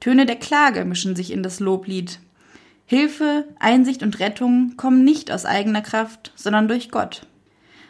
Töne 0.00 0.24
der 0.24 0.36
Klage 0.36 0.84
mischen 0.84 1.16
sich 1.16 1.32
in 1.32 1.42
das 1.42 1.60
Loblied. 1.60 2.20
Hilfe, 2.86 3.44
Einsicht 3.58 4.02
und 4.02 4.20
Rettung 4.20 4.76
kommen 4.76 5.04
nicht 5.04 5.32
aus 5.32 5.44
eigener 5.44 5.82
Kraft, 5.82 6.32
sondern 6.36 6.68
durch 6.68 6.90
Gott. 6.90 7.26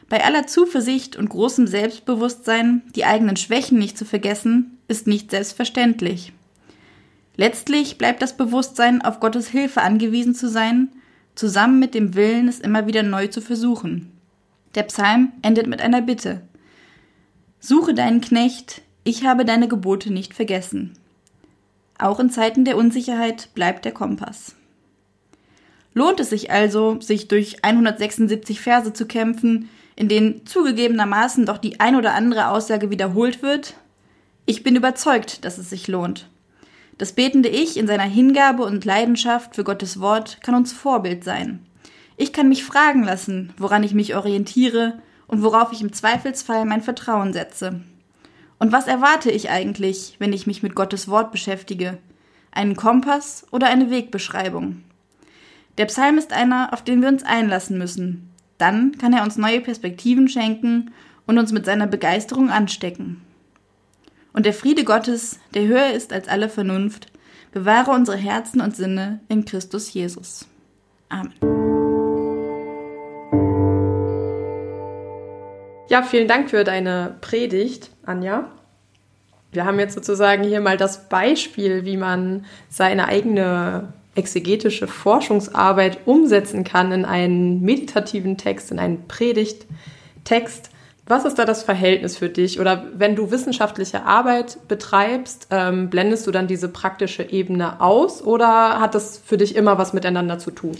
Bei 0.08 0.24
aller 0.24 0.46
Zuversicht 0.46 1.16
und 1.16 1.28
großem 1.28 1.66
Selbstbewusstsein, 1.66 2.82
die 2.94 3.04
eigenen 3.04 3.36
Schwächen 3.36 3.78
nicht 3.78 3.98
zu 3.98 4.04
vergessen, 4.04 4.78
ist 4.86 5.06
nicht 5.06 5.30
selbstverständlich. 5.30 6.32
Letztlich 7.36 7.98
bleibt 7.98 8.22
das 8.22 8.36
Bewusstsein, 8.36 9.02
auf 9.02 9.20
Gottes 9.20 9.48
Hilfe 9.48 9.82
angewiesen 9.82 10.34
zu 10.34 10.48
sein, 10.48 10.88
zusammen 11.34 11.78
mit 11.78 11.94
dem 11.94 12.14
Willen, 12.14 12.48
es 12.48 12.60
immer 12.60 12.86
wieder 12.86 13.02
neu 13.02 13.26
zu 13.26 13.40
versuchen. 13.40 14.12
Der 14.74 14.84
Psalm 14.84 15.32
endet 15.42 15.66
mit 15.66 15.82
einer 15.82 16.02
Bitte. 16.02 16.42
Suche 17.58 17.92
deinen 17.92 18.20
Knecht, 18.20 18.82
ich 19.04 19.24
habe 19.24 19.44
deine 19.44 19.68
Gebote 19.68 20.12
nicht 20.12 20.34
vergessen. 20.34 20.92
Auch 21.98 22.20
in 22.20 22.30
Zeiten 22.30 22.64
der 22.64 22.76
Unsicherheit 22.76 23.48
bleibt 23.54 23.84
der 23.84 23.92
Kompass. 23.92 24.54
Lohnt 25.94 26.20
es 26.20 26.30
sich 26.30 26.50
also, 26.50 27.00
sich 27.00 27.26
durch 27.28 27.64
176 27.64 28.60
Verse 28.60 28.92
zu 28.92 29.06
kämpfen, 29.06 29.68
in 29.96 30.08
denen 30.08 30.46
zugegebenermaßen 30.46 31.46
doch 31.46 31.58
die 31.58 31.80
ein 31.80 31.96
oder 31.96 32.14
andere 32.14 32.48
Aussage 32.48 32.90
wiederholt 32.90 33.42
wird? 33.42 33.74
Ich 34.44 34.62
bin 34.62 34.76
überzeugt, 34.76 35.44
dass 35.44 35.58
es 35.58 35.70
sich 35.70 35.88
lohnt. 35.88 36.28
Das 36.98 37.12
betende 37.12 37.48
Ich 37.48 37.76
in 37.76 37.86
seiner 37.86 38.04
Hingabe 38.04 38.62
und 38.62 38.84
Leidenschaft 38.84 39.56
für 39.56 39.64
Gottes 39.64 40.00
Wort 40.00 40.38
kann 40.42 40.54
uns 40.54 40.72
Vorbild 40.72 41.24
sein. 41.24 41.66
Ich 42.16 42.32
kann 42.32 42.48
mich 42.48 42.64
fragen 42.64 43.02
lassen, 43.02 43.52
woran 43.58 43.82
ich 43.82 43.92
mich 43.92 44.14
orientiere 44.14 44.98
und 45.26 45.42
worauf 45.42 45.72
ich 45.72 45.82
im 45.82 45.92
Zweifelsfall 45.92 46.64
mein 46.64 46.82
Vertrauen 46.82 47.32
setze. 47.32 47.80
Und 48.58 48.72
was 48.72 48.86
erwarte 48.86 49.30
ich 49.30 49.50
eigentlich, 49.50 50.16
wenn 50.18 50.32
ich 50.32 50.46
mich 50.46 50.62
mit 50.62 50.74
Gottes 50.74 51.08
Wort 51.08 51.30
beschäftige? 51.30 51.98
Einen 52.52 52.76
Kompass 52.76 53.46
oder 53.50 53.66
eine 53.66 53.90
Wegbeschreibung? 53.90 54.82
Der 55.76 55.86
Psalm 55.86 56.16
ist 56.16 56.32
einer, 56.32 56.72
auf 56.72 56.82
den 56.82 57.02
wir 57.02 57.08
uns 57.08 57.22
einlassen 57.22 57.76
müssen. 57.76 58.30
Dann 58.58 58.96
kann 58.98 59.12
er 59.12 59.22
uns 59.22 59.36
neue 59.36 59.60
Perspektiven 59.60 60.28
schenken 60.28 60.92
und 61.26 61.38
uns 61.38 61.52
mit 61.52 61.66
seiner 61.66 61.86
Begeisterung 61.86 62.50
anstecken. 62.50 63.22
Und 64.32 64.46
der 64.46 64.54
Friede 64.54 64.84
Gottes, 64.84 65.40
der 65.54 65.66
höher 65.66 65.92
ist 65.92 66.12
als 66.12 66.28
alle 66.28 66.48
Vernunft, 66.48 67.06
bewahre 67.52 67.90
unsere 67.90 68.16
Herzen 68.16 68.60
und 68.60 68.76
Sinne 68.76 69.20
in 69.28 69.44
Christus 69.44 69.92
Jesus. 69.92 70.46
Amen. 71.08 71.32
Ja, 75.88 76.02
vielen 76.02 76.28
Dank 76.28 76.50
für 76.50 76.64
deine 76.64 77.16
Predigt, 77.20 77.90
Anja. 78.04 78.50
Wir 79.52 79.64
haben 79.64 79.78
jetzt 79.78 79.94
sozusagen 79.94 80.42
hier 80.42 80.60
mal 80.60 80.76
das 80.76 81.08
Beispiel, 81.08 81.84
wie 81.84 81.96
man 81.96 82.44
seine 82.68 83.06
eigene 83.06 83.92
exegetische 84.16 84.86
Forschungsarbeit 84.86 86.06
umsetzen 86.06 86.64
kann 86.64 86.92
in 86.92 87.04
einen 87.04 87.60
meditativen 87.60 88.36
Text, 88.36 88.70
in 88.70 88.78
einen 88.78 89.06
Predigttext. 89.06 90.70
Was 91.08 91.24
ist 91.24 91.38
da 91.38 91.44
das 91.44 91.62
Verhältnis 91.62 92.16
für 92.16 92.28
dich? 92.28 92.58
Oder 92.58 92.86
wenn 92.94 93.14
du 93.14 93.30
wissenschaftliche 93.30 94.04
Arbeit 94.04 94.58
betreibst, 94.66 95.46
ähm, 95.50 95.88
blendest 95.88 96.26
du 96.26 96.32
dann 96.32 96.48
diese 96.48 96.68
praktische 96.68 97.22
Ebene 97.30 97.80
aus 97.80 98.22
oder 98.22 98.80
hat 98.80 98.96
das 98.96 99.20
für 99.24 99.36
dich 99.36 99.54
immer 99.54 99.78
was 99.78 99.92
miteinander 99.92 100.38
zu 100.38 100.50
tun? 100.50 100.76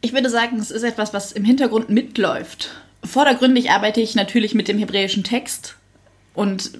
Ich 0.00 0.12
würde 0.12 0.30
sagen, 0.30 0.58
es 0.58 0.70
ist 0.70 0.84
etwas, 0.84 1.12
was 1.12 1.32
im 1.32 1.44
Hintergrund 1.44 1.90
mitläuft. 1.90 2.70
Vordergründig 3.02 3.70
arbeite 3.70 4.00
ich 4.00 4.14
natürlich 4.14 4.54
mit 4.54 4.68
dem 4.68 4.78
hebräischen 4.78 5.24
Text 5.24 5.76
und 6.34 6.70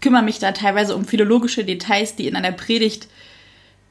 kümmere 0.00 0.22
mich 0.22 0.38
da 0.38 0.52
teilweise 0.52 0.94
um 0.94 1.04
philologische 1.04 1.64
Details, 1.64 2.14
die 2.14 2.28
in 2.28 2.36
einer 2.36 2.52
Predigt 2.52 3.08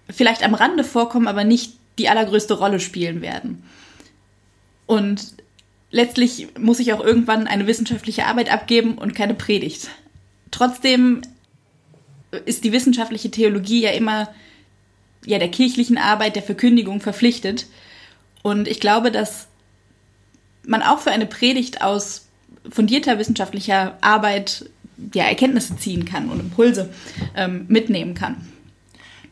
vielleicht 0.10 0.44
am 0.44 0.54
Rande 0.54 0.84
vorkommen, 0.84 1.28
aber 1.28 1.44
nicht 1.44 1.74
die 1.98 2.10
allergrößte 2.10 2.54
Rolle 2.54 2.80
spielen 2.80 3.22
werden. 3.22 3.64
Und 4.86 5.34
letztlich 5.92 6.48
muss 6.58 6.80
ich 6.80 6.94
auch 6.94 7.04
irgendwann 7.04 7.48
eine 7.48 7.68
wissenschaftliche 7.68 8.26
Arbeit 8.26 8.52
abgeben 8.52 8.98
und 8.98 9.16
keine 9.16 9.34
Predigt. 9.34 9.90
Trotzdem 10.52 11.22
ist 12.46 12.64
die 12.64 12.72
wissenschaftliche 12.72 13.32
Theologie 13.32 13.82
ja 13.82 13.92
immer 13.92 14.30
ja, 15.26 15.40
der 15.40 15.52
kirchlichen 15.52 15.98
Arbeit, 15.98 16.36
der 16.36 16.44
Verkündigung 16.44 17.02
verpflichtet. 17.02 17.68
Und 18.44 18.68
ich 18.68 18.80
glaube, 18.80 19.12
dass 19.12 19.48
man 20.66 20.82
auch 20.82 21.00
für 21.00 21.12
eine 21.12 21.26
Predigt 21.26 21.82
aus 21.82 22.28
fundierter 22.70 23.20
wissenschaftlicher 23.20 23.98
Arbeit 24.02 24.70
ja, 25.14 25.26
Erkenntnisse 25.26 25.78
ziehen 25.78 26.06
kann 26.06 26.30
und 26.30 26.40
Impulse 26.40 26.90
ähm, 27.36 27.66
mitnehmen 27.68 28.14
kann. 28.14 28.48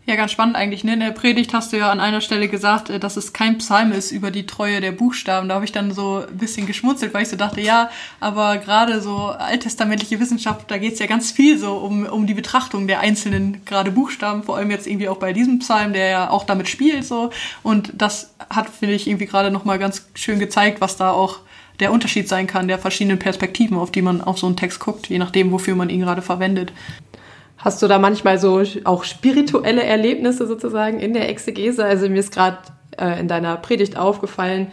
Ja, 0.08 0.16
ganz 0.16 0.32
spannend 0.32 0.56
eigentlich. 0.56 0.84
Ne? 0.84 0.94
In 0.94 1.00
der 1.00 1.10
Predigt 1.10 1.52
hast 1.52 1.74
du 1.74 1.78
ja 1.78 1.90
an 1.90 2.00
einer 2.00 2.22
Stelle 2.22 2.48
gesagt, 2.48 2.92
äh, 2.92 3.00
dass 3.00 3.18
es 3.18 3.34
kein 3.34 3.58
Psalm 3.58 3.92
ist 3.92 4.12
über 4.12 4.30
die 4.30 4.46
Treue 4.46 4.80
der 4.80 4.92
Buchstaben. 4.92 5.50
Da 5.50 5.56
habe 5.56 5.66
ich 5.66 5.72
dann 5.72 5.94
so 5.94 6.24
ein 6.30 6.38
bisschen 6.38 6.68
geschmunzelt, 6.68 7.12
weil 7.16 7.24
ich 7.24 7.30
so 7.30 7.38
dachte, 7.38 7.60
ja, 7.60 7.90
aber 8.20 8.58
gerade 8.58 9.02
so 9.02 9.30
alttestamentliche 9.30 10.20
Wissenschaft, 10.20 10.70
da 10.70 10.78
geht 10.78 10.94
es 10.94 11.00
ja 11.00 11.08
ganz 11.08 11.32
viel 11.32 11.58
so 11.58 11.78
um, 11.78 12.06
um 12.06 12.28
die 12.28 12.36
Betrachtung 12.36 12.86
der 12.86 13.00
einzelnen 13.00 13.66
gerade 13.66 13.90
Buchstaben, 13.90 14.44
vor 14.44 14.58
allem 14.58 14.70
jetzt 14.70 14.86
irgendwie 14.86 15.10
auch 15.10 15.18
bei 15.18 15.34
diesem 15.34 15.58
Psalm, 15.58 15.94
der 15.94 16.08
ja 16.08 16.30
auch 16.30 16.44
damit 16.44 16.70
spielt 16.70 17.04
so. 17.04 17.32
Und 17.64 17.92
das 17.96 18.36
hat, 18.52 18.70
finde 18.70 18.94
ich, 18.94 19.08
irgendwie 19.08 19.26
gerade 19.26 19.50
nochmal 19.50 19.80
ganz 19.80 20.08
schön 20.14 20.38
gezeigt, 20.38 20.82
was 20.82 20.98
da 20.98 21.10
auch 21.12 21.40
der 21.80 21.92
Unterschied 21.92 22.30
sein 22.30 22.46
kann, 22.46 22.68
der 22.68 22.78
verschiedenen 22.78 23.18
Perspektiven, 23.18 23.76
auf 23.76 23.92
die 23.92 24.04
man 24.04 24.22
auf 24.22 24.38
so 24.38 24.46
einen 24.46 24.56
Text 24.56 24.80
guckt, 24.80 25.08
je 25.08 25.18
nachdem, 25.18 25.52
wofür 25.52 25.76
man 25.76 25.90
ihn 25.90 26.02
gerade 26.02 26.22
verwendet. 26.22 26.72
Hast 27.58 27.82
du 27.82 27.88
da 27.88 28.00
manchmal 28.00 28.38
so 28.38 28.62
auch 28.84 29.04
spirituelle 29.04 29.84
Erlebnisse 29.84 30.46
sozusagen 30.46 31.00
in 31.00 31.14
der 31.14 31.30
Exegese? 31.30 31.86
Also 31.86 32.10
mir 32.10 32.20
ist 32.20 32.34
gerade 32.34 32.58
äh, 32.98 33.20
in 33.20 33.28
deiner 33.28 33.56
Predigt 33.58 33.98
aufgefallen, 33.98 34.68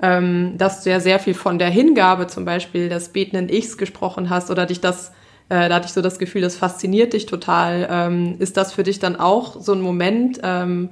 ähm, 0.00 0.56
dass 0.56 0.84
du 0.84 0.90
ja 0.90 1.00
sehr 1.00 1.18
viel 1.18 1.34
von 1.34 1.58
der 1.58 1.70
Hingabe 1.70 2.28
zum 2.28 2.44
Beispiel 2.44 2.88
des 2.88 3.08
betenden 3.08 3.48
Ichs 3.48 3.76
gesprochen 3.76 4.30
hast 4.30 4.50
oder 4.50 4.66
dich 4.66 4.80
das, 4.80 5.10
äh, 5.48 5.68
da 5.68 5.74
hatte 5.74 5.86
ich 5.86 5.92
so 5.92 6.02
das 6.02 6.18
Gefühl, 6.18 6.40
das 6.40 6.56
fasziniert 6.56 7.12
dich 7.12 7.26
total. 7.26 7.88
Ähm, 7.90 8.36
ist 8.38 8.56
das 8.56 8.72
für 8.72 8.84
dich 8.84 9.00
dann 9.00 9.16
auch 9.16 9.60
so 9.60 9.72
ein 9.72 9.80
Moment, 9.80 10.38
ähm, 10.44 10.90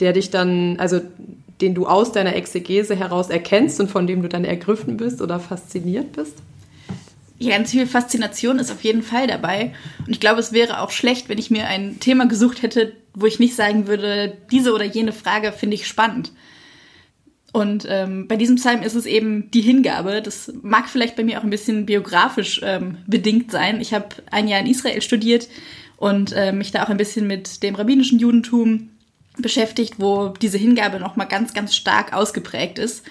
der 0.00 0.12
dich 0.12 0.30
dann, 0.30 0.76
also 0.78 1.00
den 1.60 1.74
du 1.74 1.86
aus 1.86 2.12
deiner 2.12 2.34
Exegese 2.34 2.96
heraus 2.96 3.30
erkennst 3.30 3.80
und 3.80 3.90
von 3.90 4.06
dem 4.06 4.22
du 4.22 4.28
dann 4.28 4.44
ergriffen 4.44 4.96
bist 4.96 5.22
oder 5.22 5.38
fasziniert 5.38 6.12
bist? 6.12 6.38
Ja, 7.38 7.56
ganz 7.56 7.70
viel 7.70 7.86
Faszination 7.86 8.58
ist 8.58 8.70
auf 8.70 8.82
jeden 8.82 9.02
Fall 9.02 9.26
dabei. 9.26 9.74
Und 10.00 10.10
ich 10.10 10.20
glaube, 10.20 10.40
es 10.40 10.52
wäre 10.52 10.80
auch 10.80 10.90
schlecht, 10.90 11.28
wenn 11.28 11.38
ich 11.38 11.50
mir 11.50 11.66
ein 11.66 12.00
Thema 12.00 12.26
gesucht 12.26 12.62
hätte, 12.62 12.92
wo 13.14 13.26
ich 13.26 13.38
nicht 13.38 13.54
sagen 13.54 13.86
würde, 13.86 14.36
diese 14.50 14.72
oder 14.72 14.84
jene 14.84 15.12
Frage 15.12 15.52
finde 15.52 15.76
ich 15.76 15.86
spannend. 15.86 16.32
Und 17.52 17.86
ähm, 17.88 18.28
bei 18.28 18.36
diesem 18.36 18.56
Psalm 18.56 18.82
ist 18.82 18.94
es 18.94 19.06
eben 19.06 19.50
die 19.52 19.62
Hingabe. 19.62 20.20
Das 20.20 20.52
mag 20.62 20.88
vielleicht 20.88 21.16
bei 21.16 21.24
mir 21.24 21.38
auch 21.38 21.44
ein 21.44 21.50
bisschen 21.50 21.86
biografisch 21.86 22.60
ähm, 22.62 22.98
bedingt 23.06 23.50
sein. 23.50 23.80
Ich 23.80 23.94
habe 23.94 24.08
ein 24.30 24.48
Jahr 24.48 24.60
in 24.60 24.66
Israel 24.66 25.00
studiert 25.00 25.48
und 25.96 26.32
äh, 26.32 26.52
mich 26.52 26.72
da 26.72 26.84
auch 26.84 26.88
ein 26.88 26.98
bisschen 26.98 27.26
mit 27.26 27.62
dem 27.62 27.74
rabbinischen 27.74 28.18
Judentum 28.18 28.90
beschäftigt, 29.38 29.94
wo 29.98 30.28
diese 30.28 30.58
Hingabe 30.58 30.98
nochmal 30.98 31.28
ganz, 31.28 31.54
ganz 31.54 31.74
stark 31.74 32.12
ausgeprägt 32.12 32.78
ist. 32.78 33.04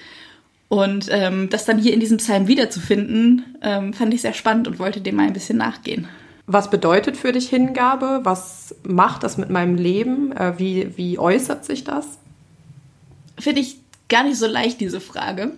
Und 0.69 1.08
ähm, 1.12 1.49
das 1.49 1.65
dann 1.65 1.77
hier 1.77 1.93
in 1.93 1.99
diesem 1.99 2.17
Psalm 2.17 2.47
wiederzufinden, 2.47 3.58
ähm, 3.62 3.93
fand 3.93 4.13
ich 4.13 4.21
sehr 4.21 4.34
spannend 4.34 4.67
und 4.67 4.80
wollte 4.80 4.99
dem 4.99 5.15
mal 5.15 5.27
ein 5.27 5.34
bisschen 5.34 5.58
nachgehen. 5.58 6.08
Was 6.45 6.69
bedeutet 6.69 7.17
für 7.17 7.32
dich 7.32 7.49
Hingabe? 7.49 8.21
Was 8.23 8.75
macht 8.84 9.23
das 9.23 9.38
mit 9.38 9.49
meinem 9.49 9.75
Leben? 9.75 10.32
Äh, 10.32 10.53
wie, 10.58 10.97
wie 10.97 11.19
äußert 11.19 11.65
sich 11.65 11.84
das? 11.84 12.06
Finde 13.39 13.62
ich 13.62 13.77
gar 14.10 14.23
nicht 14.23 14.38
so 14.38 14.47
leicht, 14.47 14.80
diese 14.82 14.99
Frage. 14.99 15.53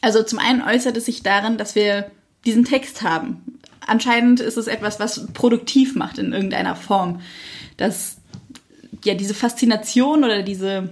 Also 0.00 0.22
zum 0.22 0.38
einen 0.38 0.62
äußert 0.62 0.96
es 0.96 1.06
sich 1.06 1.22
darin, 1.22 1.56
dass 1.56 1.74
wir 1.74 2.10
diesen 2.44 2.64
Text 2.64 3.02
haben. 3.02 3.58
Anscheinend 3.86 4.40
ist 4.40 4.56
es 4.56 4.66
etwas, 4.66 4.98
was 4.98 5.32
produktiv 5.32 5.94
macht 5.94 6.18
in 6.18 6.32
irgendeiner 6.32 6.74
Form. 6.74 7.20
Dass 7.76 8.16
ja 9.04 9.14
diese 9.14 9.34
Faszination 9.34 10.24
oder 10.24 10.42
diese 10.42 10.90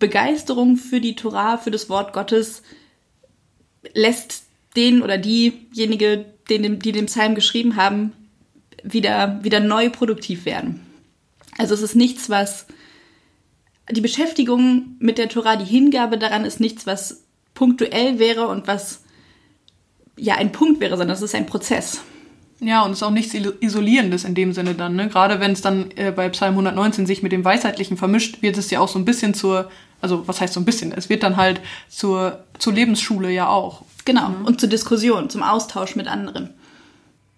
Begeisterung 0.00 0.76
für 0.76 1.00
die 1.00 1.14
Torah, 1.14 1.58
für 1.58 1.70
das 1.70 1.88
Wort 1.88 2.12
Gottes 2.12 2.62
lässt 3.94 4.44
den 4.76 5.02
oder 5.02 5.18
diejenige, 5.18 6.26
den, 6.48 6.80
die 6.80 6.92
den 6.92 7.06
Psalm 7.06 7.34
geschrieben 7.34 7.76
haben, 7.76 8.12
wieder, 8.82 9.38
wieder 9.42 9.60
neu 9.60 9.90
produktiv 9.90 10.44
werden. 10.44 10.80
Also 11.58 11.74
es 11.74 11.82
ist 11.82 11.94
nichts, 11.94 12.28
was 12.30 12.66
die 13.90 14.00
Beschäftigung 14.00 14.96
mit 14.98 15.18
der 15.18 15.28
Tora, 15.28 15.56
die 15.56 15.64
Hingabe 15.64 16.18
daran 16.18 16.44
ist 16.44 16.60
nichts, 16.60 16.86
was 16.86 17.24
punktuell 17.54 18.18
wäre 18.18 18.48
und 18.48 18.66
was 18.66 19.02
ja 20.16 20.36
ein 20.36 20.52
Punkt 20.52 20.80
wäre, 20.80 20.96
sondern 20.96 21.16
es 21.16 21.22
ist 21.22 21.34
ein 21.34 21.46
Prozess. 21.46 22.00
Ja, 22.60 22.82
und 22.84 22.92
es 22.92 22.98
ist 22.98 23.02
auch 23.02 23.10
nichts 23.10 23.34
Isolierendes 23.34 24.24
in 24.24 24.34
dem 24.34 24.52
Sinne 24.52 24.74
dann. 24.74 24.94
Ne? 24.94 25.08
Gerade 25.08 25.40
wenn 25.40 25.52
es 25.52 25.62
dann 25.62 25.90
äh, 25.96 26.12
bei 26.12 26.28
Psalm 26.28 26.52
119 26.52 27.06
sich 27.06 27.22
mit 27.22 27.32
dem 27.32 27.44
Weisheitlichen 27.44 27.96
vermischt, 27.96 28.42
wird 28.42 28.58
es 28.58 28.70
ja 28.70 28.80
auch 28.80 28.88
so 28.88 28.98
ein 28.98 29.06
bisschen 29.06 29.32
zur, 29.32 29.70
also 30.00 30.26
was 30.26 30.40
heißt 30.40 30.54
so 30.54 30.60
ein 30.60 30.64
bisschen? 30.64 30.92
Es 30.92 31.08
wird 31.08 31.22
dann 31.22 31.36
halt 31.36 31.60
zur, 31.88 32.40
zur 32.58 32.72
Lebensschule 32.72 33.30
ja 33.30 33.48
auch. 33.48 33.82
Genau, 34.04 34.28
mhm. 34.28 34.44
und 34.46 34.60
zur 34.60 34.68
Diskussion, 34.68 35.30
zum 35.30 35.42
Austausch 35.42 35.96
mit 35.96 36.06
anderen. 36.06 36.50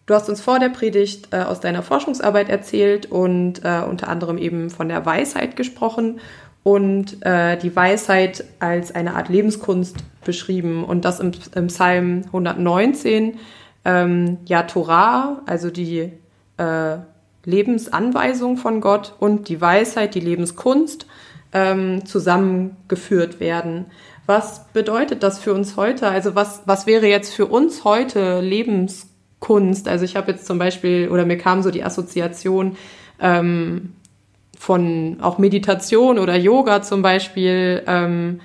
Du 0.06 0.14
hast 0.14 0.28
uns 0.28 0.40
vor 0.40 0.58
der 0.58 0.68
Predigt 0.68 1.28
äh, 1.32 1.42
aus 1.42 1.60
deiner 1.60 1.82
Forschungsarbeit 1.82 2.48
erzählt 2.48 3.06
und 3.06 3.64
äh, 3.64 3.82
unter 3.88 4.08
anderem 4.08 4.36
eben 4.36 4.70
von 4.70 4.88
der 4.88 5.06
Weisheit 5.06 5.56
gesprochen 5.56 6.20
und 6.64 7.24
äh, 7.24 7.56
die 7.56 7.74
Weisheit 7.74 8.44
als 8.58 8.94
eine 8.94 9.14
Art 9.14 9.28
Lebenskunst 9.28 9.96
beschrieben 10.24 10.84
und 10.84 11.04
das 11.04 11.20
im, 11.20 11.32
im 11.54 11.68
Psalm 11.68 12.22
119, 12.26 13.38
ähm, 13.84 14.38
ja, 14.44 14.62
Torah, 14.64 15.42
also 15.46 15.70
die 15.70 16.12
äh, 16.56 16.96
Lebensanweisung 17.44 18.56
von 18.56 18.80
Gott 18.80 19.14
und 19.18 19.48
die 19.48 19.60
Weisheit, 19.60 20.14
die 20.14 20.20
Lebenskunst 20.20 21.06
ähm, 21.52 22.04
zusammengeführt 22.04 23.40
werden. 23.40 23.86
Was 24.26 24.66
bedeutet 24.72 25.22
das 25.22 25.38
für 25.38 25.52
uns 25.52 25.76
heute? 25.76 26.08
Also 26.08 26.34
was, 26.34 26.62
was 26.66 26.86
wäre 26.86 27.06
jetzt 27.06 27.34
für 27.34 27.46
uns 27.46 27.84
heute 27.84 28.40
Lebenskunst? 28.40 29.88
Also 29.88 30.04
ich 30.04 30.16
habe 30.16 30.32
jetzt 30.32 30.46
zum 30.46 30.58
Beispiel, 30.58 31.08
oder 31.08 31.24
mir 31.24 31.38
kam 31.38 31.62
so 31.62 31.70
die 31.70 31.84
Assoziation, 31.84 32.76
ähm, 33.20 33.92
von 34.58 35.16
auch 35.20 35.38
Meditation 35.38 36.20
oder 36.20 36.36
Yoga 36.36 36.82
zum 36.82 37.02
Beispiel, 37.02 37.82
ähm, 37.88 38.40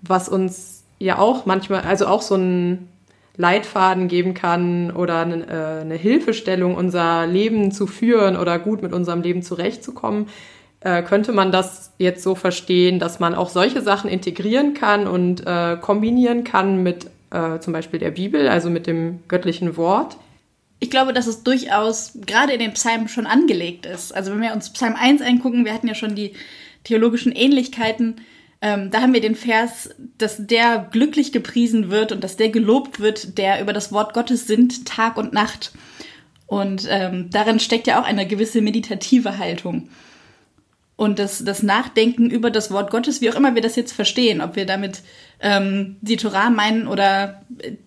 was 0.00 0.28
uns 0.28 0.84
ja 1.00 1.18
auch 1.18 1.46
manchmal, 1.46 1.80
also 1.80 2.06
auch 2.06 2.22
so 2.22 2.36
ein 2.36 2.88
Leitfaden 3.36 4.06
geben 4.06 4.34
kann 4.34 4.92
oder 4.92 5.22
eine, 5.22 5.46
äh, 5.46 5.80
eine 5.80 5.96
Hilfestellung, 5.96 6.76
unser 6.76 7.26
Leben 7.26 7.72
zu 7.72 7.88
führen 7.88 8.36
oder 8.36 8.60
gut 8.60 8.82
mit 8.82 8.92
unserem 8.92 9.20
Leben 9.20 9.42
zurechtzukommen, 9.42 10.28
äh, 10.86 11.02
könnte 11.02 11.32
man 11.32 11.50
das 11.50 11.92
jetzt 11.98 12.22
so 12.22 12.34
verstehen, 12.34 12.98
dass 12.98 13.18
man 13.18 13.34
auch 13.34 13.48
solche 13.48 13.82
Sachen 13.82 14.08
integrieren 14.08 14.74
kann 14.74 15.06
und 15.06 15.46
äh, 15.46 15.76
kombinieren 15.80 16.44
kann 16.44 16.82
mit 16.82 17.06
äh, 17.30 17.58
zum 17.58 17.72
Beispiel 17.72 17.98
der 17.98 18.12
Bibel, 18.12 18.48
also 18.48 18.70
mit 18.70 18.86
dem 18.86 19.20
göttlichen 19.28 19.76
Wort 19.76 20.16
ich 20.78 20.90
glaube, 20.90 21.12
dass 21.12 21.26
es 21.26 21.42
durchaus 21.42 22.12
gerade 22.26 22.52
in 22.52 22.58
den 22.58 22.74
Psalmen 22.74 23.08
schon 23.08 23.26
angelegt 23.26 23.86
ist. 23.86 24.14
Also 24.14 24.32
wenn 24.32 24.42
wir 24.42 24.52
uns 24.52 24.72
Psalm 24.72 24.94
1 24.94 25.22
angucken, 25.22 25.64
wir 25.64 25.72
hatten 25.72 25.88
ja 25.88 25.94
schon 25.94 26.14
die 26.14 26.32
theologischen 26.84 27.32
Ähnlichkeiten, 27.32 28.16
ähm, 28.60 28.90
da 28.90 29.00
haben 29.00 29.14
wir 29.14 29.20
den 29.20 29.36
Vers, 29.36 29.90
dass 30.18 30.46
der 30.46 30.86
glücklich 30.90 31.32
gepriesen 31.32 31.90
wird 31.90 32.12
und 32.12 32.22
dass 32.22 32.36
der 32.36 32.50
gelobt 32.50 33.00
wird, 33.00 33.38
der 33.38 33.60
über 33.60 33.72
das 33.72 33.92
Wort 33.92 34.12
Gottes 34.12 34.46
sinnt, 34.46 34.86
Tag 34.86 35.16
und 35.16 35.32
Nacht. 35.32 35.72
Und 36.46 36.86
ähm, 36.90 37.28
darin 37.30 37.58
steckt 37.58 37.86
ja 37.86 38.00
auch 38.00 38.04
eine 38.04 38.26
gewisse 38.26 38.60
meditative 38.60 39.38
Haltung. 39.38 39.88
Und 40.96 41.18
das, 41.18 41.44
das 41.44 41.62
Nachdenken 41.62 42.30
über 42.30 42.50
das 42.50 42.70
Wort 42.70 42.90
Gottes, 42.90 43.20
wie 43.20 43.30
auch 43.30 43.36
immer 43.36 43.54
wir 43.54 43.60
das 43.60 43.76
jetzt 43.76 43.92
verstehen, 43.92 44.40
ob 44.40 44.56
wir 44.56 44.64
damit 44.64 45.02
ähm, 45.40 45.96
die 46.00 46.16
Torah 46.16 46.48
meinen 46.48 46.88
oder 46.88 47.42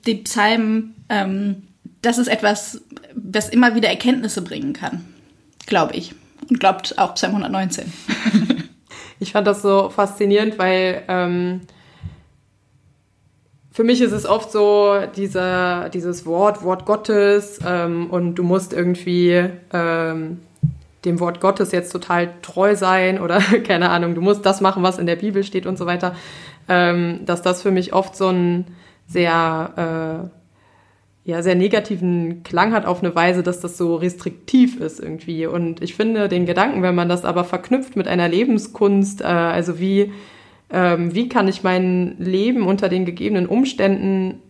die 0.05 0.15
Psalmen, 0.15 0.95
ähm, 1.09 1.63
das 2.03 2.19
ist 2.19 2.27
etwas, 2.27 2.81
was 3.15 3.49
immer 3.49 3.73
wieder 3.73 3.89
Erkenntnisse 3.89 4.43
bringen 4.43 4.73
kann, 4.73 5.05
glaube 5.65 5.95
ich. 5.95 6.13
Und 6.49 6.59
glaubt 6.59 6.97
auch 6.99 7.15
Psalm 7.15 7.35
119. 7.35 7.91
ich 9.19 9.31
fand 9.31 9.47
das 9.47 9.63
so 9.63 9.89
faszinierend, 9.89 10.59
weil 10.59 11.03
ähm, 11.07 11.61
für 13.71 13.83
mich 13.83 14.01
ist 14.01 14.11
es 14.11 14.25
oft 14.25 14.51
so, 14.51 14.99
dieser, 15.15 15.89
dieses 15.89 16.25
Wort, 16.25 16.63
Wort 16.63 16.85
Gottes, 16.85 17.59
ähm, 17.65 18.09
und 18.11 18.35
du 18.35 18.43
musst 18.43 18.73
irgendwie 18.73 19.49
ähm, 19.73 20.39
dem 21.05 21.19
Wort 21.19 21.39
Gottes 21.39 21.71
jetzt 21.71 21.91
total 21.91 22.33
treu 22.41 22.75
sein 22.75 23.19
oder 23.19 23.39
keine 23.67 23.89
Ahnung, 23.89 24.15
du 24.15 24.21
musst 24.21 24.45
das 24.45 24.61
machen, 24.61 24.83
was 24.83 24.97
in 24.97 25.05
der 25.05 25.15
Bibel 25.15 25.43
steht 25.43 25.65
und 25.65 25.77
so 25.77 25.85
weiter, 25.85 26.15
ähm, 26.67 27.21
dass 27.25 27.41
das 27.41 27.61
für 27.61 27.71
mich 27.71 27.93
oft 27.93 28.15
so 28.15 28.27
ein 28.27 28.65
sehr 29.07 30.29
äh, 30.29 30.39
ja, 31.29 31.43
sehr 31.43 31.55
negativen 31.55 32.43
Klang 32.43 32.73
hat 32.73 32.85
auf 32.85 33.03
eine 33.03 33.13
Weise, 33.13 33.43
dass 33.43 33.59
das 33.59 33.77
so 33.77 33.95
restriktiv 33.95 34.79
ist 34.79 34.99
irgendwie. 34.99 35.45
Und 35.45 35.81
ich 35.81 35.95
finde 35.95 36.27
den 36.27 36.45
Gedanken, 36.45 36.81
wenn 36.81 36.95
man 36.95 37.07
das 37.07 37.23
aber 37.23 37.43
verknüpft 37.43 37.95
mit 37.95 38.07
einer 38.07 38.27
Lebenskunst, 38.27 39.21
äh, 39.21 39.25
also 39.25 39.79
wie, 39.79 40.11
ähm, 40.71 41.13
wie 41.13 41.29
kann 41.29 41.47
ich 41.47 41.61
mein 41.61 42.15
Leben 42.17 42.65
unter 42.65 42.89
den 42.89 43.05
gegebenen 43.05 43.45
Umständen 43.45 44.41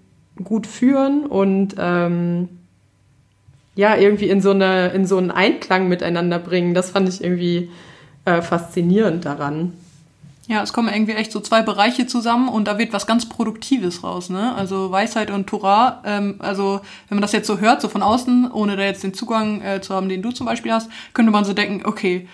gut 0.41 0.67
führen 0.67 1.25
und 1.25 1.75
ähm, 1.77 2.49
ja, 3.75 3.95
irgendwie 3.95 4.29
in 4.29 4.41
so, 4.41 4.51
eine, 4.51 4.89
in 4.89 5.05
so 5.05 5.17
einen 5.17 5.32
Einklang 5.32 5.88
miteinander 5.88 6.39
bringen, 6.39 6.73
das 6.73 6.91
fand 6.91 7.08
ich 7.10 7.23
irgendwie 7.23 7.69
äh, 8.25 8.41
faszinierend 8.41 9.25
daran. 9.25 9.73
Ja, 10.47 10.63
es 10.63 10.73
kommen 10.73 10.91
irgendwie 10.91 11.12
echt 11.12 11.32
so 11.32 11.39
zwei 11.41 11.62
Bereiche 11.62 12.08
zusammen 12.08 12.49
und 12.49 12.67
da 12.67 12.79
wird 12.79 12.91
was 12.91 13.05
ganz 13.05 13.29
Produktives 13.29 14.03
raus, 14.03 14.32
ne? 14.32 14.55
Also 14.55 14.89
Weisheit 14.89 15.29
und 15.29 15.45
Torah. 15.45 16.01
Ähm, 16.03 16.38
also 16.39 16.82
wenn 17.08 17.17
man 17.17 17.21
das 17.21 17.34
jetzt 17.34 17.45
so 17.45 17.60
hört, 17.60 17.82
so 17.82 17.88
von 17.88 18.01
außen, 18.01 18.51
ohne 18.51 18.75
da 18.75 18.82
jetzt 18.82 19.03
den 19.03 19.13
Zugang 19.13 19.62
äh, 19.62 19.79
zu 19.79 19.93
haben, 19.93 20.10
den 20.10 20.23
du 20.23 20.32
zum 20.32 20.47
Beispiel 20.47 20.73
hast, 20.73 20.89
könnte 21.13 21.32
man 21.32 21.45
so 21.45 21.53
denken, 21.53 21.86
okay, 21.86 22.27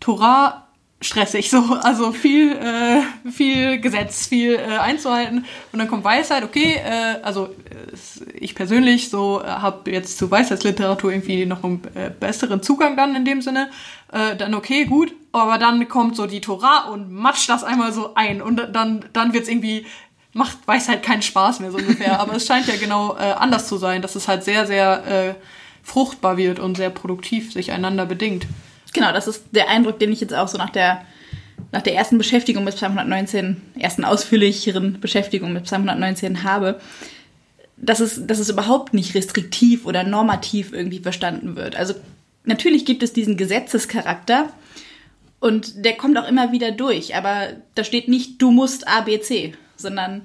Torah 0.00 0.66
stressig, 1.02 1.50
so, 1.50 1.58
also 1.82 2.12
viel, 2.12 2.52
äh, 2.52 3.30
viel 3.30 3.80
Gesetz, 3.80 4.26
viel 4.26 4.54
äh, 4.54 4.78
einzuhalten. 4.78 5.44
Und 5.72 5.78
dann 5.78 5.88
kommt 5.88 6.04
Weisheit, 6.04 6.44
okay, 6.44 6.76
äh, 6.84 7.20
also 7.22 7.46
äh, 7.46 8.28
ich 8.34 8.54
persönlich 8.54 9.10
so 9.10 9.42
äh, 9.42 9.46
habe 9.46 9.90
jetzt 9.90 10.16
zu 10.16 10.30
Weisheitsliteratur 10.30 11.12
irgendwie 11.12 11.44
noch 11.44 11.64
einen 11.64 11.82
äh, 11.94 12.10
besseren 12.18 12.62
Zugang 12.62 12.96
dann 12.96 13.14
in 13.14 13.24
dem 13.24 13.42
Sinne. 13.42 13.68
Dann 14.36 14.52
okay, 14.52 14.84
gut, 14.84 15.14
aber 15.32 15.56
dann 15.56 15.88
kommt 15.88 16.16
so 16.16 16.26
die 16.26 16.42
Torah 16.42 16.90
und 16.90 17.10
matscht 17.10 17.48
das 17.48 17.64
einmal 17.64 17.94
so 17.94 18.14
ein 18.14 18.42
und 18.42 18.56
dann, 18.74 19.06
dann 19.14 19.32
wird's 19.32 19.48
irgendwie, 19.48 19.86
macht 20.34 20.58
Weisheit 20.66 21.02
keinen 21.02 21.22
Spaß 21.22 21.60
mehr 21.60 21.70
so 21.70 21.78
ungefähr. 21.78 22.20
aber 22.20 22.34
es 22.34 22.46
scheint 22.46 22.66
ja 22.66 22.76
genau 22.76 23.12
anders 23.12 23.68
zu 23.68 23.78
sein, 23.78 24.02
dass 24.02 24.14
es 24.14 24.28
halt 24.28 24.44
sehr, 24.44 24.66
sehr 24.66 25.36
fruchtbar 25.82 26.36
wird 26.36 26.58
und 26.58 26.76
sehr 26.76 26.90
produktiv 26.90 27.54
sich 27.54 27.72
einander 27.72 28.04
bedingt. 28.04 28.46
Genau, 28.92 29.12
das 29.12 29.26
ist 29.26 29.44
der 29.52 29.68
Eindruck, 29.68 29.98
den 29.98 30.12
ich 30.12 30.20
jetzt 30.20 30.34
auch 30.34 30.48
so 30.48 30.58
nach 30.58 30.70
der, 30.70 31.04
nach 31.70 31.82
der 31.82 31.94
ersten 31.94 32.18
Beschäftigung 32.18 32.64
mit 32.64 32.76
Psalm 32.76 32.92
119, 32.92 33.60
ersten 33.78 34.04
ausführlicheren 34.04 35.00
Beschäftigung 35.00 35.52
mit 35.52 35.64
Psalm 35.64 35.82
119 35.82 36.42
habe, 36.42 36.80
dass 37.76 38.00
es, 38.00 38.26
dass 38.26 38.38
es 38.38 38.50
überhaupt 38.50 38.94
nicht 38.94 39.14
restriktiv 39.14 39.86
oder 39.86 40.04
normativ 40.04 40.72
irgendwie 40.72 41.00
verstanden 41.00 41.56
wird. 41.56 41.74
Also 41.74 41.94
natürlich 42.44 42.84
gibt 42.84 43.02
es 43.02 43.12
diesen 43.12 43.36
Gesetzescharakter 43.36 44.50
und 45.40 45.84
der 45.84 45.96
kommt 45.96 46.18
auch 46.18 46.28
immer 46.28 46.52
wieder 46.52 46.70
durch, 46.70 47.16
aber 47.16 47.48
da 47.74 47.84
steht 47.84 48.08
nicht, 48.08 48.40
du 48.40 48.50
musst 48.50 48.86
A, 48.86 49.00
B, 49.00 49.20
C, 49.20 49.54
sondern 49.76 50.22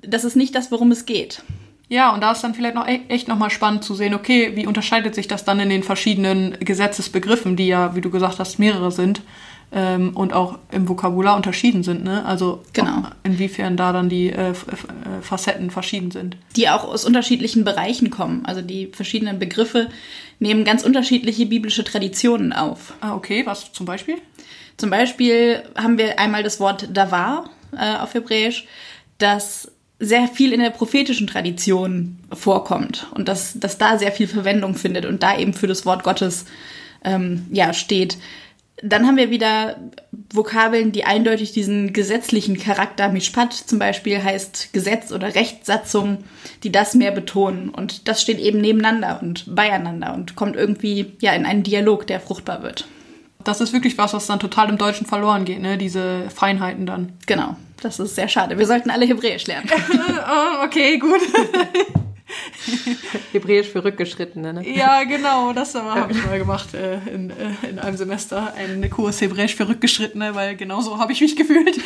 das 0.00 0.24
ist 0.24 0.36
nicht 0.36 0.54
das, 0.54 0.70
worum 0.70 0.92
es 0.92 1.06
geht. 1.06 1.42
Ja, 1.88 2.12
und 2.12 2.20
da 2.20 2.32
ist 2.32 2.42
dann 2.42 2.54
vielleicht 2.54 2.74
noch 2.74 2.88
e-, 2.88 3.02
echt 3.08 3.28
nochmal 3.28 3.50
spannend 3.50 3.84
zu 3.84 3.94
sehen, 3.94 4.14
okay, 4.14 4.52
wie 4.54 4.66
unterscheidet 4.66 5.14
sich 5.14 5.28
das 5.28 5.44
dann 5.44 5.60
in 5.60 5.68
den 5.68 5.82
verschiedenen 5.82 6.56
Gesetzesbegriffen, 6.58 7.56
die 7.56 7.68
ja, 7.68 7.94
wie 7.94 8.00
du 8.00 8.10
gesagt 8.10 8.38
hast, 8.40 8.58
mehrere 8.58 8.90
sind 8.90 9.22
ähm, 9.72 10.16
und 10.16 10.32
auch 10.32 10.58
im 10.72 10.88
Vokabular 10.88 11.36
unterschieden 11.36 11.82
sind, 11.82 12.02
ne? 12.02 12.24
Also 12.24 12.62
genau. 12.72 13.02
inwiefern 13.22 13.76
da 13.76 13.92
dann 13.92 14.08
die 14.08 14.30
äh, 14.30 14.50
äh, 14.50 14.54
Facetten 15.22 15.70
verschieden 15.70 16.10
sind. 16.10 16.36
Die 16.56 16.68
auch 16.68 16.84
aus 16.84 17.04
unterschiedlichen 17.04 17.64
Bereichen 17.64 18.10
kommen. 18.10 18.44
Also 18.46 18.62
die 18.62 18.88
verschiedenen 18.88 19.38
Begriffe 19.38 19.88
nehmen 20.38 20.64
ganz 20.64 20.82
unterschiedliche 20.82 21.46
biblische 21.46 21.84
Traditionen 21.84 22.52
auf. 22.52 22.94
Ah, 23.00 23.14
okay, 23.14 23.44
was 23.46 23.72
zum 23.72 23.86
Beispiel? 23.86 24.16
Zum 24.76 24.90
Beispiel 24.90 25.62
haben 25.76 25.98
wir 25.98 26.18
einmal 26.18 26.42
das 26.42 26.60
Wort 26.60 26.88
Davar 26.92 27.50
äh, 27.76 27.96
auf 27.96 28.14
Hebräisch, 28.14 28.66
das 29.18 29.72
sehr 29.98 30.28
viel 30.28 30.52
in 30.52 30.60
der 30.60 30.70
prophetischen 30.70 31.26
Tradition 31.26 32.18
vorkommt 32.32 33.06
und 33.14 33.28
dass, 33.28 33.58
dass 33.58 33.78
da 33.78 33.98
sehr 33.98 34.12
viel 34.12 34.28
Verwendung 34.28 34.74
findet 34.74 35.06
und 35.06 35.22
da 35.22 35.38
eben 35.38 35.54
für 35.54 35.66
das 35.66 35.86
Wort 35.86 36.04
Gottes 36.04 36.44
ähm, 37.04 37.46
ja, 37.50 37.72
steht. 37.72 38.18
Dann 38.82 39.06
haben 39.06 39.16
wir 39.16 39.30
wieder 39.30 39.78
Vokabeln, 40.30 40.92
die 40.92 41.04
eindeutig 41.04 41.52
diesen 41.52 41.94
gesetzlichen 41.94 42.58
Charakter, 42.58 43.08
Mishpat 43.08 43.54
zum 43.54 43.78
Beispiel 43.78 44.22
heißt 44.22 44.74
Gesetz 44.74 45.12
oder 45.12 45.34
Rechtssatzung, 45.34 46.24
die 46.62 46.72
das 46.72 46.94
mehr 46.94 47.10
betonen. 47.10 47.70
Und 47.70 48.06
das 48.06 48.20
steht 48.20 48.38
eben 48.38 48.60
nebeneinander 48.60 49.20
und 49.22 49.54
beieinander 49.54 50.12
und 50.12 50.36
kommt 50.36 50.56
irgendwie 50.56 51.12
ja 51.20 51.32
in 51.32 51.46
einen 51.46 51.62
Dialog, 51.62 52.06
der 52.06 52.20
fruchtbar 52.20 52.62
wird. 52.62 52.86
Das 53.46 53.60
ist 53.60 53.72
wirklich 53.72 53.96
was, 53.96 54.12
was 54.12 54.26
dann 54.26 54.40
total 54.40 54.70
im 54.70 54.76
Deutschen 54.76 55.06
verloren 55.06 55.44
geht, 55.44 55.60
ne? 55.60 55.78
Diese 55.78 56.28
Feinheiten 56.34 56.84
dann. 56.84 57.12
Genau, 57.26 57.54
das 57.80 58.00
ist 58.00 58.16
sehr 58.16 58.26
schade. 58.26 58.58
Wir 58.58 58.66
sollten 58.66 58.90
alle 58.90 59.06
Hebräisch 59.06 59.46
lernen. 59.46 59.70
oh, 59.92 60.64
okay, 60.64 60.98
gut. 60.98 61.20
Hebräisch 63.32 63.68
für 63.68 63.84
Rückgeschrittene, 63.84 64.52
ne? 64.52 64.68
Ja, 64.68 65.04
genau, 65.04 65.52
das 65.52 65.76
habe 65.76 66.10
ich 66.10 66.26
mal 66.26 66.38
gemacht 66.38 66.74
äh, 66.74 66.98
in, 67.08 67.30
äh, 67.30 67.68
in 67.70 67.78
einem 67.78 67.96
Semester. 67.96 68.52
Ein 68.54 68.90
Kurs 68.90 69.20
Hebräisch 69.20 69.54
für 69.54 69.68
Rückgeschrittene, 69.68 70.34
weil 70.34 70.56
genau 70.56 70.80
so 70.80 70.98
habe 70.98 71.12
ich 71.12 71.20
mich 71.20 71.36
gefühlt. 71.36 71.78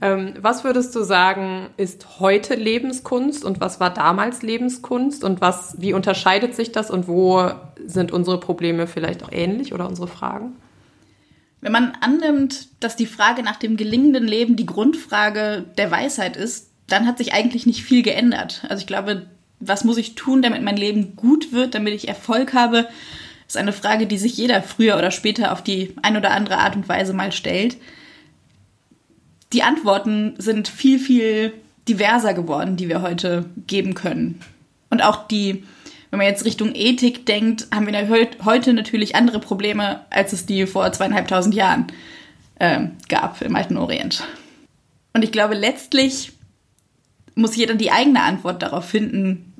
ähm, 0.00 0.34
was 0.40 0.64
würdest 0.64 0.94
du 0.96 1.02
sagen, 1.02 1.70
ist 1.76 2.18
heute 2.18 2.54
Lebenskunst 2.54 3.44
und 3.44 3.60
was 3.60 3.78
war 3.80 3.92
damals 3.94 4.42
Lebenskunst 4.42 5.22
und 5.22 5.40
was, 5.40 5.76
wie 5.78 5.92
unterscheidet 5.92 6.54
sich 6.54 6.72
das 6.72 6.90
und 6.90 7.06
wo 7.06 7.50
sind 7.86 8.12
unsere 8.12 8.40
Probleme 8.40 8.86
vielleicht 8.86 9.22
auch 9.22 9.30
ähnlich 9.30 9.72
oder 9.72 9.88
unsere 9.88 10.08
Fragen? 10.08 10.56
Wenn 11.60 11.72
man 11.72 11.96
annimmt, 12.00 12.68
dass 12.80 12.96
die 12.96 13.06
Frage 13.06 13.42
nach 13.42 13.56
dem 13.56 13.76
gelingenden 13.76 14.24
Leben 14.24 14.56
die 14.56 14.66
Grundfrage 14.66 15.64
der 15.78 15.90
Weisheit 15.90 16.36
ist, 16.36 16.70
dann 16.88 17.06
hat 17.06 17.16
sich 17.16 17.32
eigentlich 17.32 17.64
nicht 17.64 17.82
viel 17.82 18.02
geändert. 18.02 18.64
Also 18.68 18.80
ich 18.80 18.86
glaube, 18.86 19.26
was 19.60 19.84
muss 19.84 19.96
ich 19.96 20.14
tun, 20.14 20.42
damit 20.42 20.62
mein 20.62 20.76
Leben 20.76 21.16
gut 21.16 21.52
wird, 21.52 21.74
damit 21.74 21.94
ich 21.94 22.08
Erfolg 22.08 22.52
habe, 22.52 22.88
ist 23.46 23.56
eine 23.56 23.72
Frage, 23.72 24.06
die 24.06 24.18
sich 24.18 24.36
jeder 24.36 24.62
früher 24.62 24.96
oder 24.96 25.10
später 25.10 25.52
auf 25.52 25.62
die 25.62 25.94
ein 26.02 26.16
oder 26.16 26.32
andere 26.32 26.58
Art 26.58 26.76
und 26.76 26.88
Weise 26.88 27.14
mal 27.14 27.32
stellt. 27.32 27.76
Die 29.52 29.62
Antworten 29.62 30.34
sind 30.38 30.68
viel, 30.68 30.98
viel 30.98 31.52
diverser 31.88 32.34
geworden, 32.34 32.76
die 32.76 32.88
wir 32.88 33.02
heute 33.02 33.46
geben 33.66 33.94
können. 33.94 34.40
Und 34.90 35.02
auch 35.02 35.26
die, 35.28 35.64
wenn 36.10 36.18
man 36.18 36.26
jetzt 36.26 36.44
Richtung 36.44 36.74
Ethik 36.74 37.26
denkt, 37.26 37.68
haben 37.74 37.86
wir 37.86 38.08
heute 38.44 38.72
natürlich 38.72 39.16
andere 39.16 39.40
Probleme, 39.40 40.04
als 40.10 40.32
es 40.32 40.46
die 40.46 40.66
vor 40.66 40.90
zweieinhalbtausend 40.92 41.54
Jahren 41.54 41.86
äh, 42.58 42.86
gab 43.08 43.42
im 43.42 43.56
alten 43.56 43.76
Orient. 43.76 44.24
Und 45.12 45.22
ich 45.22 45.32
glaube, 45.32 45.54
letztlich 45.54 46.32
muss 47.34 47.56
jeder 47.56 47.74
die 47.74 47.90
eigene 47.90 48.22
Antwort 48.22 48.62
darauf 48.62 48.88
finden, 48.88 49.54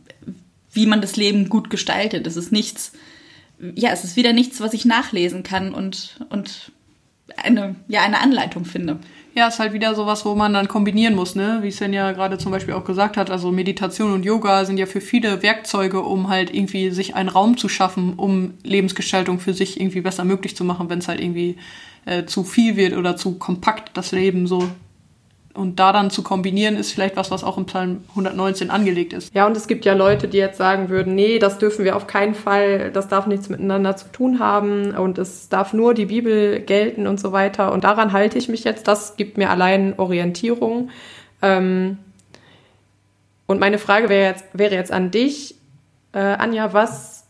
wie 0.73 0.87
man 0.87 1.01
das 1.01 1.17
Leben 1.17 1.49
gut 1.49 1.71
gestaltet. 1.71 2.27
Es 2.27 2.37
ist 2.37 2.53
nichts, 2.53 2.93
ja, 3.75 3.91
es 3.91 4.05
ist 4.05 4.17
wieder 4.17 4.33
nichts, 4.33 4.61
was 4.61 4.75
ich 4.75 4.85
nachlesen 4.85 5.43
kann 5.43 5.75
und, 5.75 6.19
und 6.31 6.73
eine, 7.37 7.77
ja, 7.89 8.03
eine 8.03 8.21
Anleitung 8.21 8.65
finde. 8.65 8.99
Ja, 9.37 9.49
ist 9.49 9.59
halt 9.59 9.73
wieder 9.73 9.97
sowas, 9.97 10.25
wo 10.25 10.37
man 10.37 10.53
dann 10.53 10.69
kombinieren 10.69 11.17
muss, 11.17 11.35
ne? 11.35 11.59
Wie 11.63 11.73
Sven 11.73 11.93
ja 11.93 12.13
gerade 12.13 12.39
zum 12.39 12.53
Beispiel 12.53 12.75
auch 12.75 12.85
gesagt 12.85 13.17
hat, 13.17 13.31
also 13.31 13.51
Meditation 13.51 14.13
und 14.13 14.25
Yoga 14.25 14.65
sind 14.65 14.79
ja 14.79 14.87
für 14.87 15.01
viele 15.01 15.43
Werkzeuge, 15.43 16.03
um 16.03 16.29
halt 16.29 16.55
irgendwie 16.55 16.91
sich 16.91 17.17
einen 17.17 17.29
Raum 17.29 17.57
zu 17.57 17.69
schaffen, 17.69 18.15
um 18.15 18.55
Lebensgestaltung 18.63 19.41
für 19.41 19.53
sich 19.53 19.81
irgendwie 19.81 20.03
besser 20.03 20.25
möglich 20.25 20.55
zu 20.55 20.63
machen, 20.63 20.89
wenn 20.89 21.01
es 21.01 21.09
halt 21.09 21.21
irgendwie 21.21 21.57
äh, 22.07 22.27
zu 22.27 22.45
viel 22.45 22.77
wird 22.77 22.97
oder 22.97 23.17
zu 23.17 23.37
kompakt 23.37 23.91
das 23.97 24.13
Leben 24.13 24.47
so 24.47 24.69
und 25.55 25.79
da 25.79 25.93
dann 25.93 26.11
zu 26.11 26.23
kombinieren, 26.23 26.77
ist 26.77 26.93
vielleicht 26.93 27.17
was, 27.17 27.31
was 27.31 27.45
auch 27.45 27.57
im 27.57 27.67
Psalm 27.67 28.05
119 28.11 28.71
angelegt 28.71 29.13
ist. 29.13 29.33
Ja, 29.35 29.47
und 29.47 29.57
es 29.57 29.69
gibt 29.69 29.85
ja 29.85 29.95
Leute, 29.95 30.27
die 30.27 30.39
jetzt 30.39 30.59
sagen 30.59 30.89
würden, 30.89 31.15
nee, 31.15 31.39
das 31.39 31.59
dürfen 31.59 31.85
wir 31.85 31.95
auf 31.95 32.09
keinen 32.09 32.35
Fall, 32.35 32.91
das 32.91 33.07
darf 33.07 33.27
nichts 33.27 33.49
miteinander 33.49 33.97
zu 33.97 34.11
tun 34.11 34.41
haben 34.41 34.97
und 34.97 35.17
es 35.17 35.49
darf 35.49 35.73
nur 35.73 35.95
die 35.95 36.07
Bibel 36.07 36.61
gelten 36.61 37.07
und 37.07 37.21
so 37.21 37.31
weiter. 37.31 37.73
Und 37.73 37.85
daran 37.85 38.13
halte 38.13 38.37
ich 38.37 38.49
mich 38.49 38.65
jetzt. 38.65 38.89
Das 38.89 39.17
gibt 39.17 39.39
mir 39.39 39.49
allein 39.49 39.97
Orientierung. 39.97 40.91
Ähm, 41.41 41.99
und 43.47 43.61
meine 43.61 43.79
Frage 43.79 44.09
wäre 44.09 44.31
jetzt, 44.31 44.45
wäre 44.55 44.75
jetzt 44.75 44.91
an 44.91 45.13
dich, 45.13 45.55
äh, 46.13 46.19
Anja, 46.19 46.73
was 46.73 47.27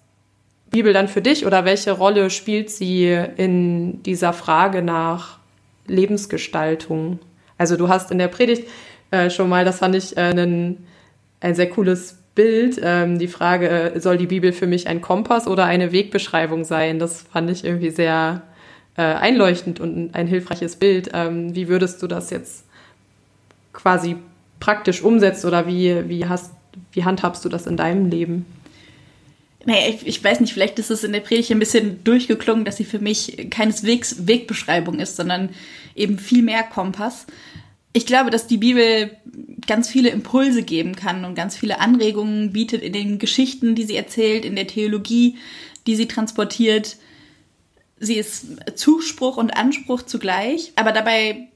Bibel 0.70 0.94
dann 0.94 1.08
für 1.08 1.20
dich 1.20 1.44
oder 1.44 1.66
welche 1.66 1.92
Rolle 1.92 2.30
spielt 2.30 2.70
sie 2.70 3.06
in 3.36 4.02
dieser 4.02 4.32
Frage 4.32 4.80
nach 4.80 5.38
Lebensgestaltung? 5.86 7.18
Also 7.58 7.76
du 7.76 7.88
hast 7.88 8.10
in 8.10 8.18
der 8.18 8.28
Predigt 8.28 8.68
äh, 9.10 9.30
schon 9.30 9.48
mal, 9.48 9.64
das 9.64 9.78
fand 9.78 9.94
ich 9.94 10.16
äh, 10.16 10.30
ein, 10.30 10.86
ein 11.40 11.54
sehr 11.54 11.70
cooles 11.70 12.18
Bild, 12.34 12.80
ähm, 12.82 13.18
die 13.18 13.28
Frage, 13.28 13.68
äh, 13.68 14.00
soll 14.00 14.18
die 14.18 14.26
Bibel 14.26 14.52
für 14.52 14.66
mich 14.66 14.88
ein 14.88 15.00
Kompass 15.00 15.46
oder 15.46 15.64
eine 15.64 15.92
Wegbeschreibung 15.92 16.64
sein? 16.64 16.98
Das 16.98 17.22
fand 17.22 17.48
ich 17.50 17.64
irgendwie 17.64 17.90
sehr 17.90 18.42
äh, 18.96 19.02
einleuchtend 19.02 19.78
und 19.78 20.14
ein 20.14 20.26
hilfreiches 20.26 20.76
Bild. 20.76 21.10
Ähm, 21.14 21.54
wie 21.54 21.68
würdest 21.68 22.02
du 22.02 22.06
das 22.06 22.30
jetzt 22.30 22.64
quasi 23.72 24.16
praktisch 24.58 25.02
umsetzen 25.02 25.46
oder 25.46 25.66
wie, 25.66 26.08
wie, 26.08 26.26
hast, 26.26 26.52
wie 26.92 27.04
handhabst 27.04 27.44
du 27.44 27.48
das 27.48 27.66
in 27.66 27.76
deinem 27.76 28.08
Leben? 28.08 28.46
Naja, 29.66 29.88
ich, 29.88 30.06
ich 30.06 30.22
weiß 30.22 30.40
nicht, 30.40 30.52
vielleicht 30.52 30.78
ist 30.78 30.90
es 30.90 31.04
in 31.04 31.12
der 31.12 31.20
Predigt 31.20 31.50
ein 31.50 31.58
bisschen 31.58 32.04
durchgeklungen, 32.04 32.64
dass 32.64 32.76
sie 32.76 32.84
für 32.84 32.98
mich 32.98 33.48
keineswegs 33.50 34.26
Wegbeschreibung 34.26 34.98
ist, 34.98 35.16
sondern 35.16 35.50
eben 35.94 36.18
viel 36.18 36.42
mehr 36.42 36.62
Kompass. 36.62 37.26
Ich 37.92 38.06
glaube, 38.06 38.30
dass 38.30 38.46
die 38.46 38.58
Bibel 38.58 39.16
ganz 39.66 39.88
viele 39.88 40.10
Impulse 40.10 40.62
geben 40.62 40.96
kann 40.96 41.24
und 41.24 41.34
ganz 41.34 41.56
viele 41.56 41.80
Anregungen 41.80 42.52
bietet 42.52 42.82
in 42.82 42.92
den 42.92 43.18
Geschichten, 43.18 43.74
die 43.74 43.84
sie 43.84 43.96
erzählt, 43.96 44.44
in 44.44 44.56
der 44.56 44.66
Theologie, 44.66 45.38
die 45.86 45.96
sie 45.96 46.08
transportiert. 46.08 46.96
Sie 47.98 48.16
ist 48.16 48.46
Zuspruch 48.74 49.36
und 49.36 49.56
Anspruch 49.56 50.02
zugleich, 50.02 50.72
aber 50.76 50.92
dabei 50.92 51.48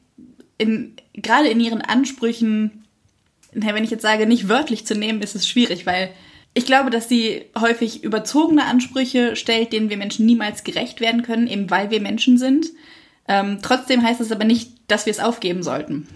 in, 0.59 0.95
gerade 1.15 1.49
in 1.49 1.61
ihren 1.61 1.83
Ansprüchen, 1.83 2.85
wenn 3.53 3.85
ich 3.85 3.91
jetzt 3.91 4.03
sage, 4.03 4.27
nicht 4.27 4.49
wörtlich 4.49 4.87
zu 4.87 4.95
nehmen, 4.95 5.21
ist 5.21 5.35
es 5.35 5.49
schwierig, 5.49 5.87
weil 5.87 6.11
ich 6.59 6.67
glaube, 6.67 6.91
dass 6.91 7.09
sie 7.09 7.45
häufig 7.57 8.03
überzogene 8.03 8.65
Ansprüche 8.65 9.37
stellt, 9.37 9.73
denen 9.73 9.91
wir 9.91 9.97
Menschen 9.97 10.27
niemals 10.27 10.65
gerecht 10.65 11.01
werden 11.01 11.23
können, 11.23 11.47
eben 11.47 11.71
weil 11.71 11.93
wir 11.93 12.01
Menschen 12.01 12.37
sind. 12.37 12.67
Ähm, 13.29 13.61
trotzdem 13.63 14.03
heißt 14.03 14.21
es 14.21 14.33
aber 14.33 14.45
nicht, 14.45 14.73
dass 14.89 15.07
wir 15.07 15.13
es 15.13 15.21
aufgeben 15.21 15.63
sollten. 15.63 16.09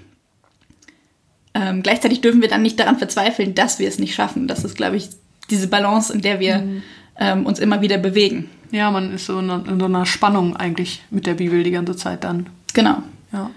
Ähm, 1.54 1.84
gleichzeitig 1.84 2.22
dürfen 2.22 2.42
wir 2.42 2.48
dann 2.48 2.62
nicht 2.62 2.80
daran 2.80 2.98
verzweifeln, 2.98 3.54
dass 3.54 3.78
wir 3.78 3.86
es 3.86 4.00
nicht 4.00 4.16
schaffen. 4.16 4.48
Das 4.48 4.64
ist, 4.64 4.76
glaube 4.76 4.96
ich, 4.96 5.10
diese 5.48 5.68
Balance, 5.68 6.12
in 6.12 6.22
der 6.22 6.40
wir 6.40 6.58
mhm. 6.58 6.82
ähm, 7.20 7.46
uns 7.46 7.60
immer 7.60 7.80
wieder 7.80 7.98
bewegen. 7.98 8.50
Ja, 8.72 8.90
man 8.90 9.14
ist 9.14 9.26
so 9.26 9.38
in, 9.38 9.48
in 9.48 9.78
so 9.78 9.86
einer 9.86 10.06
Spannung 10.06 10.56
eigentlich 10.56 11.02
mit 11.10 11.26
der 11.26 11.34
Bibel 11.34 11.62
die 11.62 11.70
ganze 11.70 11.94
Zeit 11.94 12.24
dann. 12.24 12.48
Genau. 12.74 13.00
Ja. 13.32 13.52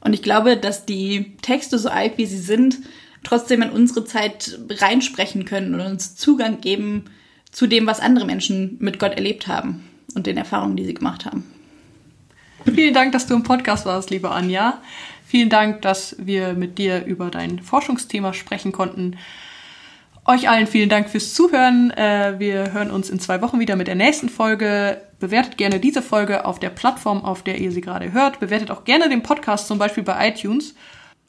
Und 0.00 0.12
ich 0.12 0.22
glaube, 0.22 0.56
dass 0.56 0.86
die 0.86 1.36
Texte 1.40 1.78
so 1.78 1.88
alt 1.88 2.18
wie 2.18 2.26
sie 2.26 2.38
sind, 2.38 2.78
trotzdem 3.24 3.62
in 3.62 3.70
unsere 3.70 4.04
Zeit 4.04 4.58
reinsprechen 4.70 5.44
können 5.44 5.74
und 5.74 5.80
uns 5.80 6.16
Zugang 6.16 6.60
geben 6.60 7.04
zu 7.50 7.66
dem, 7.66 7.86
was 7.86 8.00
andere 8.00 8.24
Menschen 8.24 8.76
mit 8.80 8.98
Gott 8.98 9.12
erlebt 9.12 9.46
haben 9.46 9.88
und 10.14 10.26
den 10.26 10.36
Erfahrungen, 10.36 10.76
die 10.76 10.84
sie 10.84 10.94
gemacht 10.94 11.24
haben. 11.24 11.44
Vielen 12.64 12.94
Dank, 12.94 13.12
dass 13.12 13.26
du 13.26 13.34
im 13.34 13.42
Podcast 13.42 13.86
warst, 13.86 14.10
liebe 14.10 14.30
Anja. 14.30 14.80
Vielen 15.26 15.48
Dank, 15.48 15.82
dass 15.82 16.16
wir 16.18 16.54
mit 16.54 16.78
dir 16.78 17.04
über 17.04 17.30
dein 17.30 17.60
Forschungsthema 17.60 18.32
sprechen 18.32 18.72
konnten. 18.72 19.16
Euch 20.24 20.48
allen 20.48 20.66
vielen 20.66 20.90
Dank 20.90 21.08
fürs 21.08 21.32
Zuhören. 21.32 21.90
Äh, 21.90 22.34
wir 22.38 22.72
hören 22.72 22.90
uns 22.90 23.08
in 23.08 23.18
zwei 23.18 23.40
Wochen 23.40 23.60
wieder 23.60 23.76
mit 23.76 23.88
der 23.88 23.94
nächsten 23.94 24.28
Folge. 24.28 25.00
Bewertet 25.20 25.56
gerne 25.56 25.80
diese 25.80 26.02
Folge 26.02 26.44
auf 26.44 26.60
der 26.60 26.68
Plattform, 26.68 27.24
auf 27.24 27.42
der 27.42 27.58
ihr 27.58 27.72
sie 27.72 27.80
gerade 27.80 28.12
hört. 28.12 28.38
Bewertet 28.40 28.70
auch 28.70 28.84
gerne 28.84 29.08
den 29.08 29.22
Podcast, 29.22 29.68
zum 29.68 29.78
Beispiel 29.78 30.02
bei 30.02 30.28
iTunes 30.28 30.74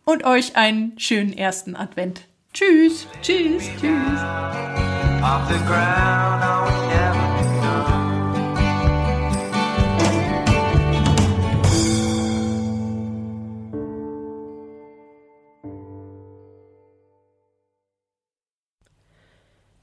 und 0.09 0.23
euch 0.23 0.55
einen 0.55 0.97
schönen 0.97 1.37
ersten 1.37 1.75
Advent. 1.75 2.21
Tschüss. 2.51 3.05
Tschüss. 3.21 3.69
Tschüss. 3.79 4.19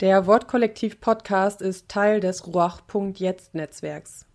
Der 0.01 0.27
Wortkollektiv 0.27 1.01
Podcast 1.01 1.62
ist 1.62 1.89
Teil 1.89 2.21
des 2.21 2.47
Ruach.jetzt 2.49 3.55
Netzwerks. 3.55 4.27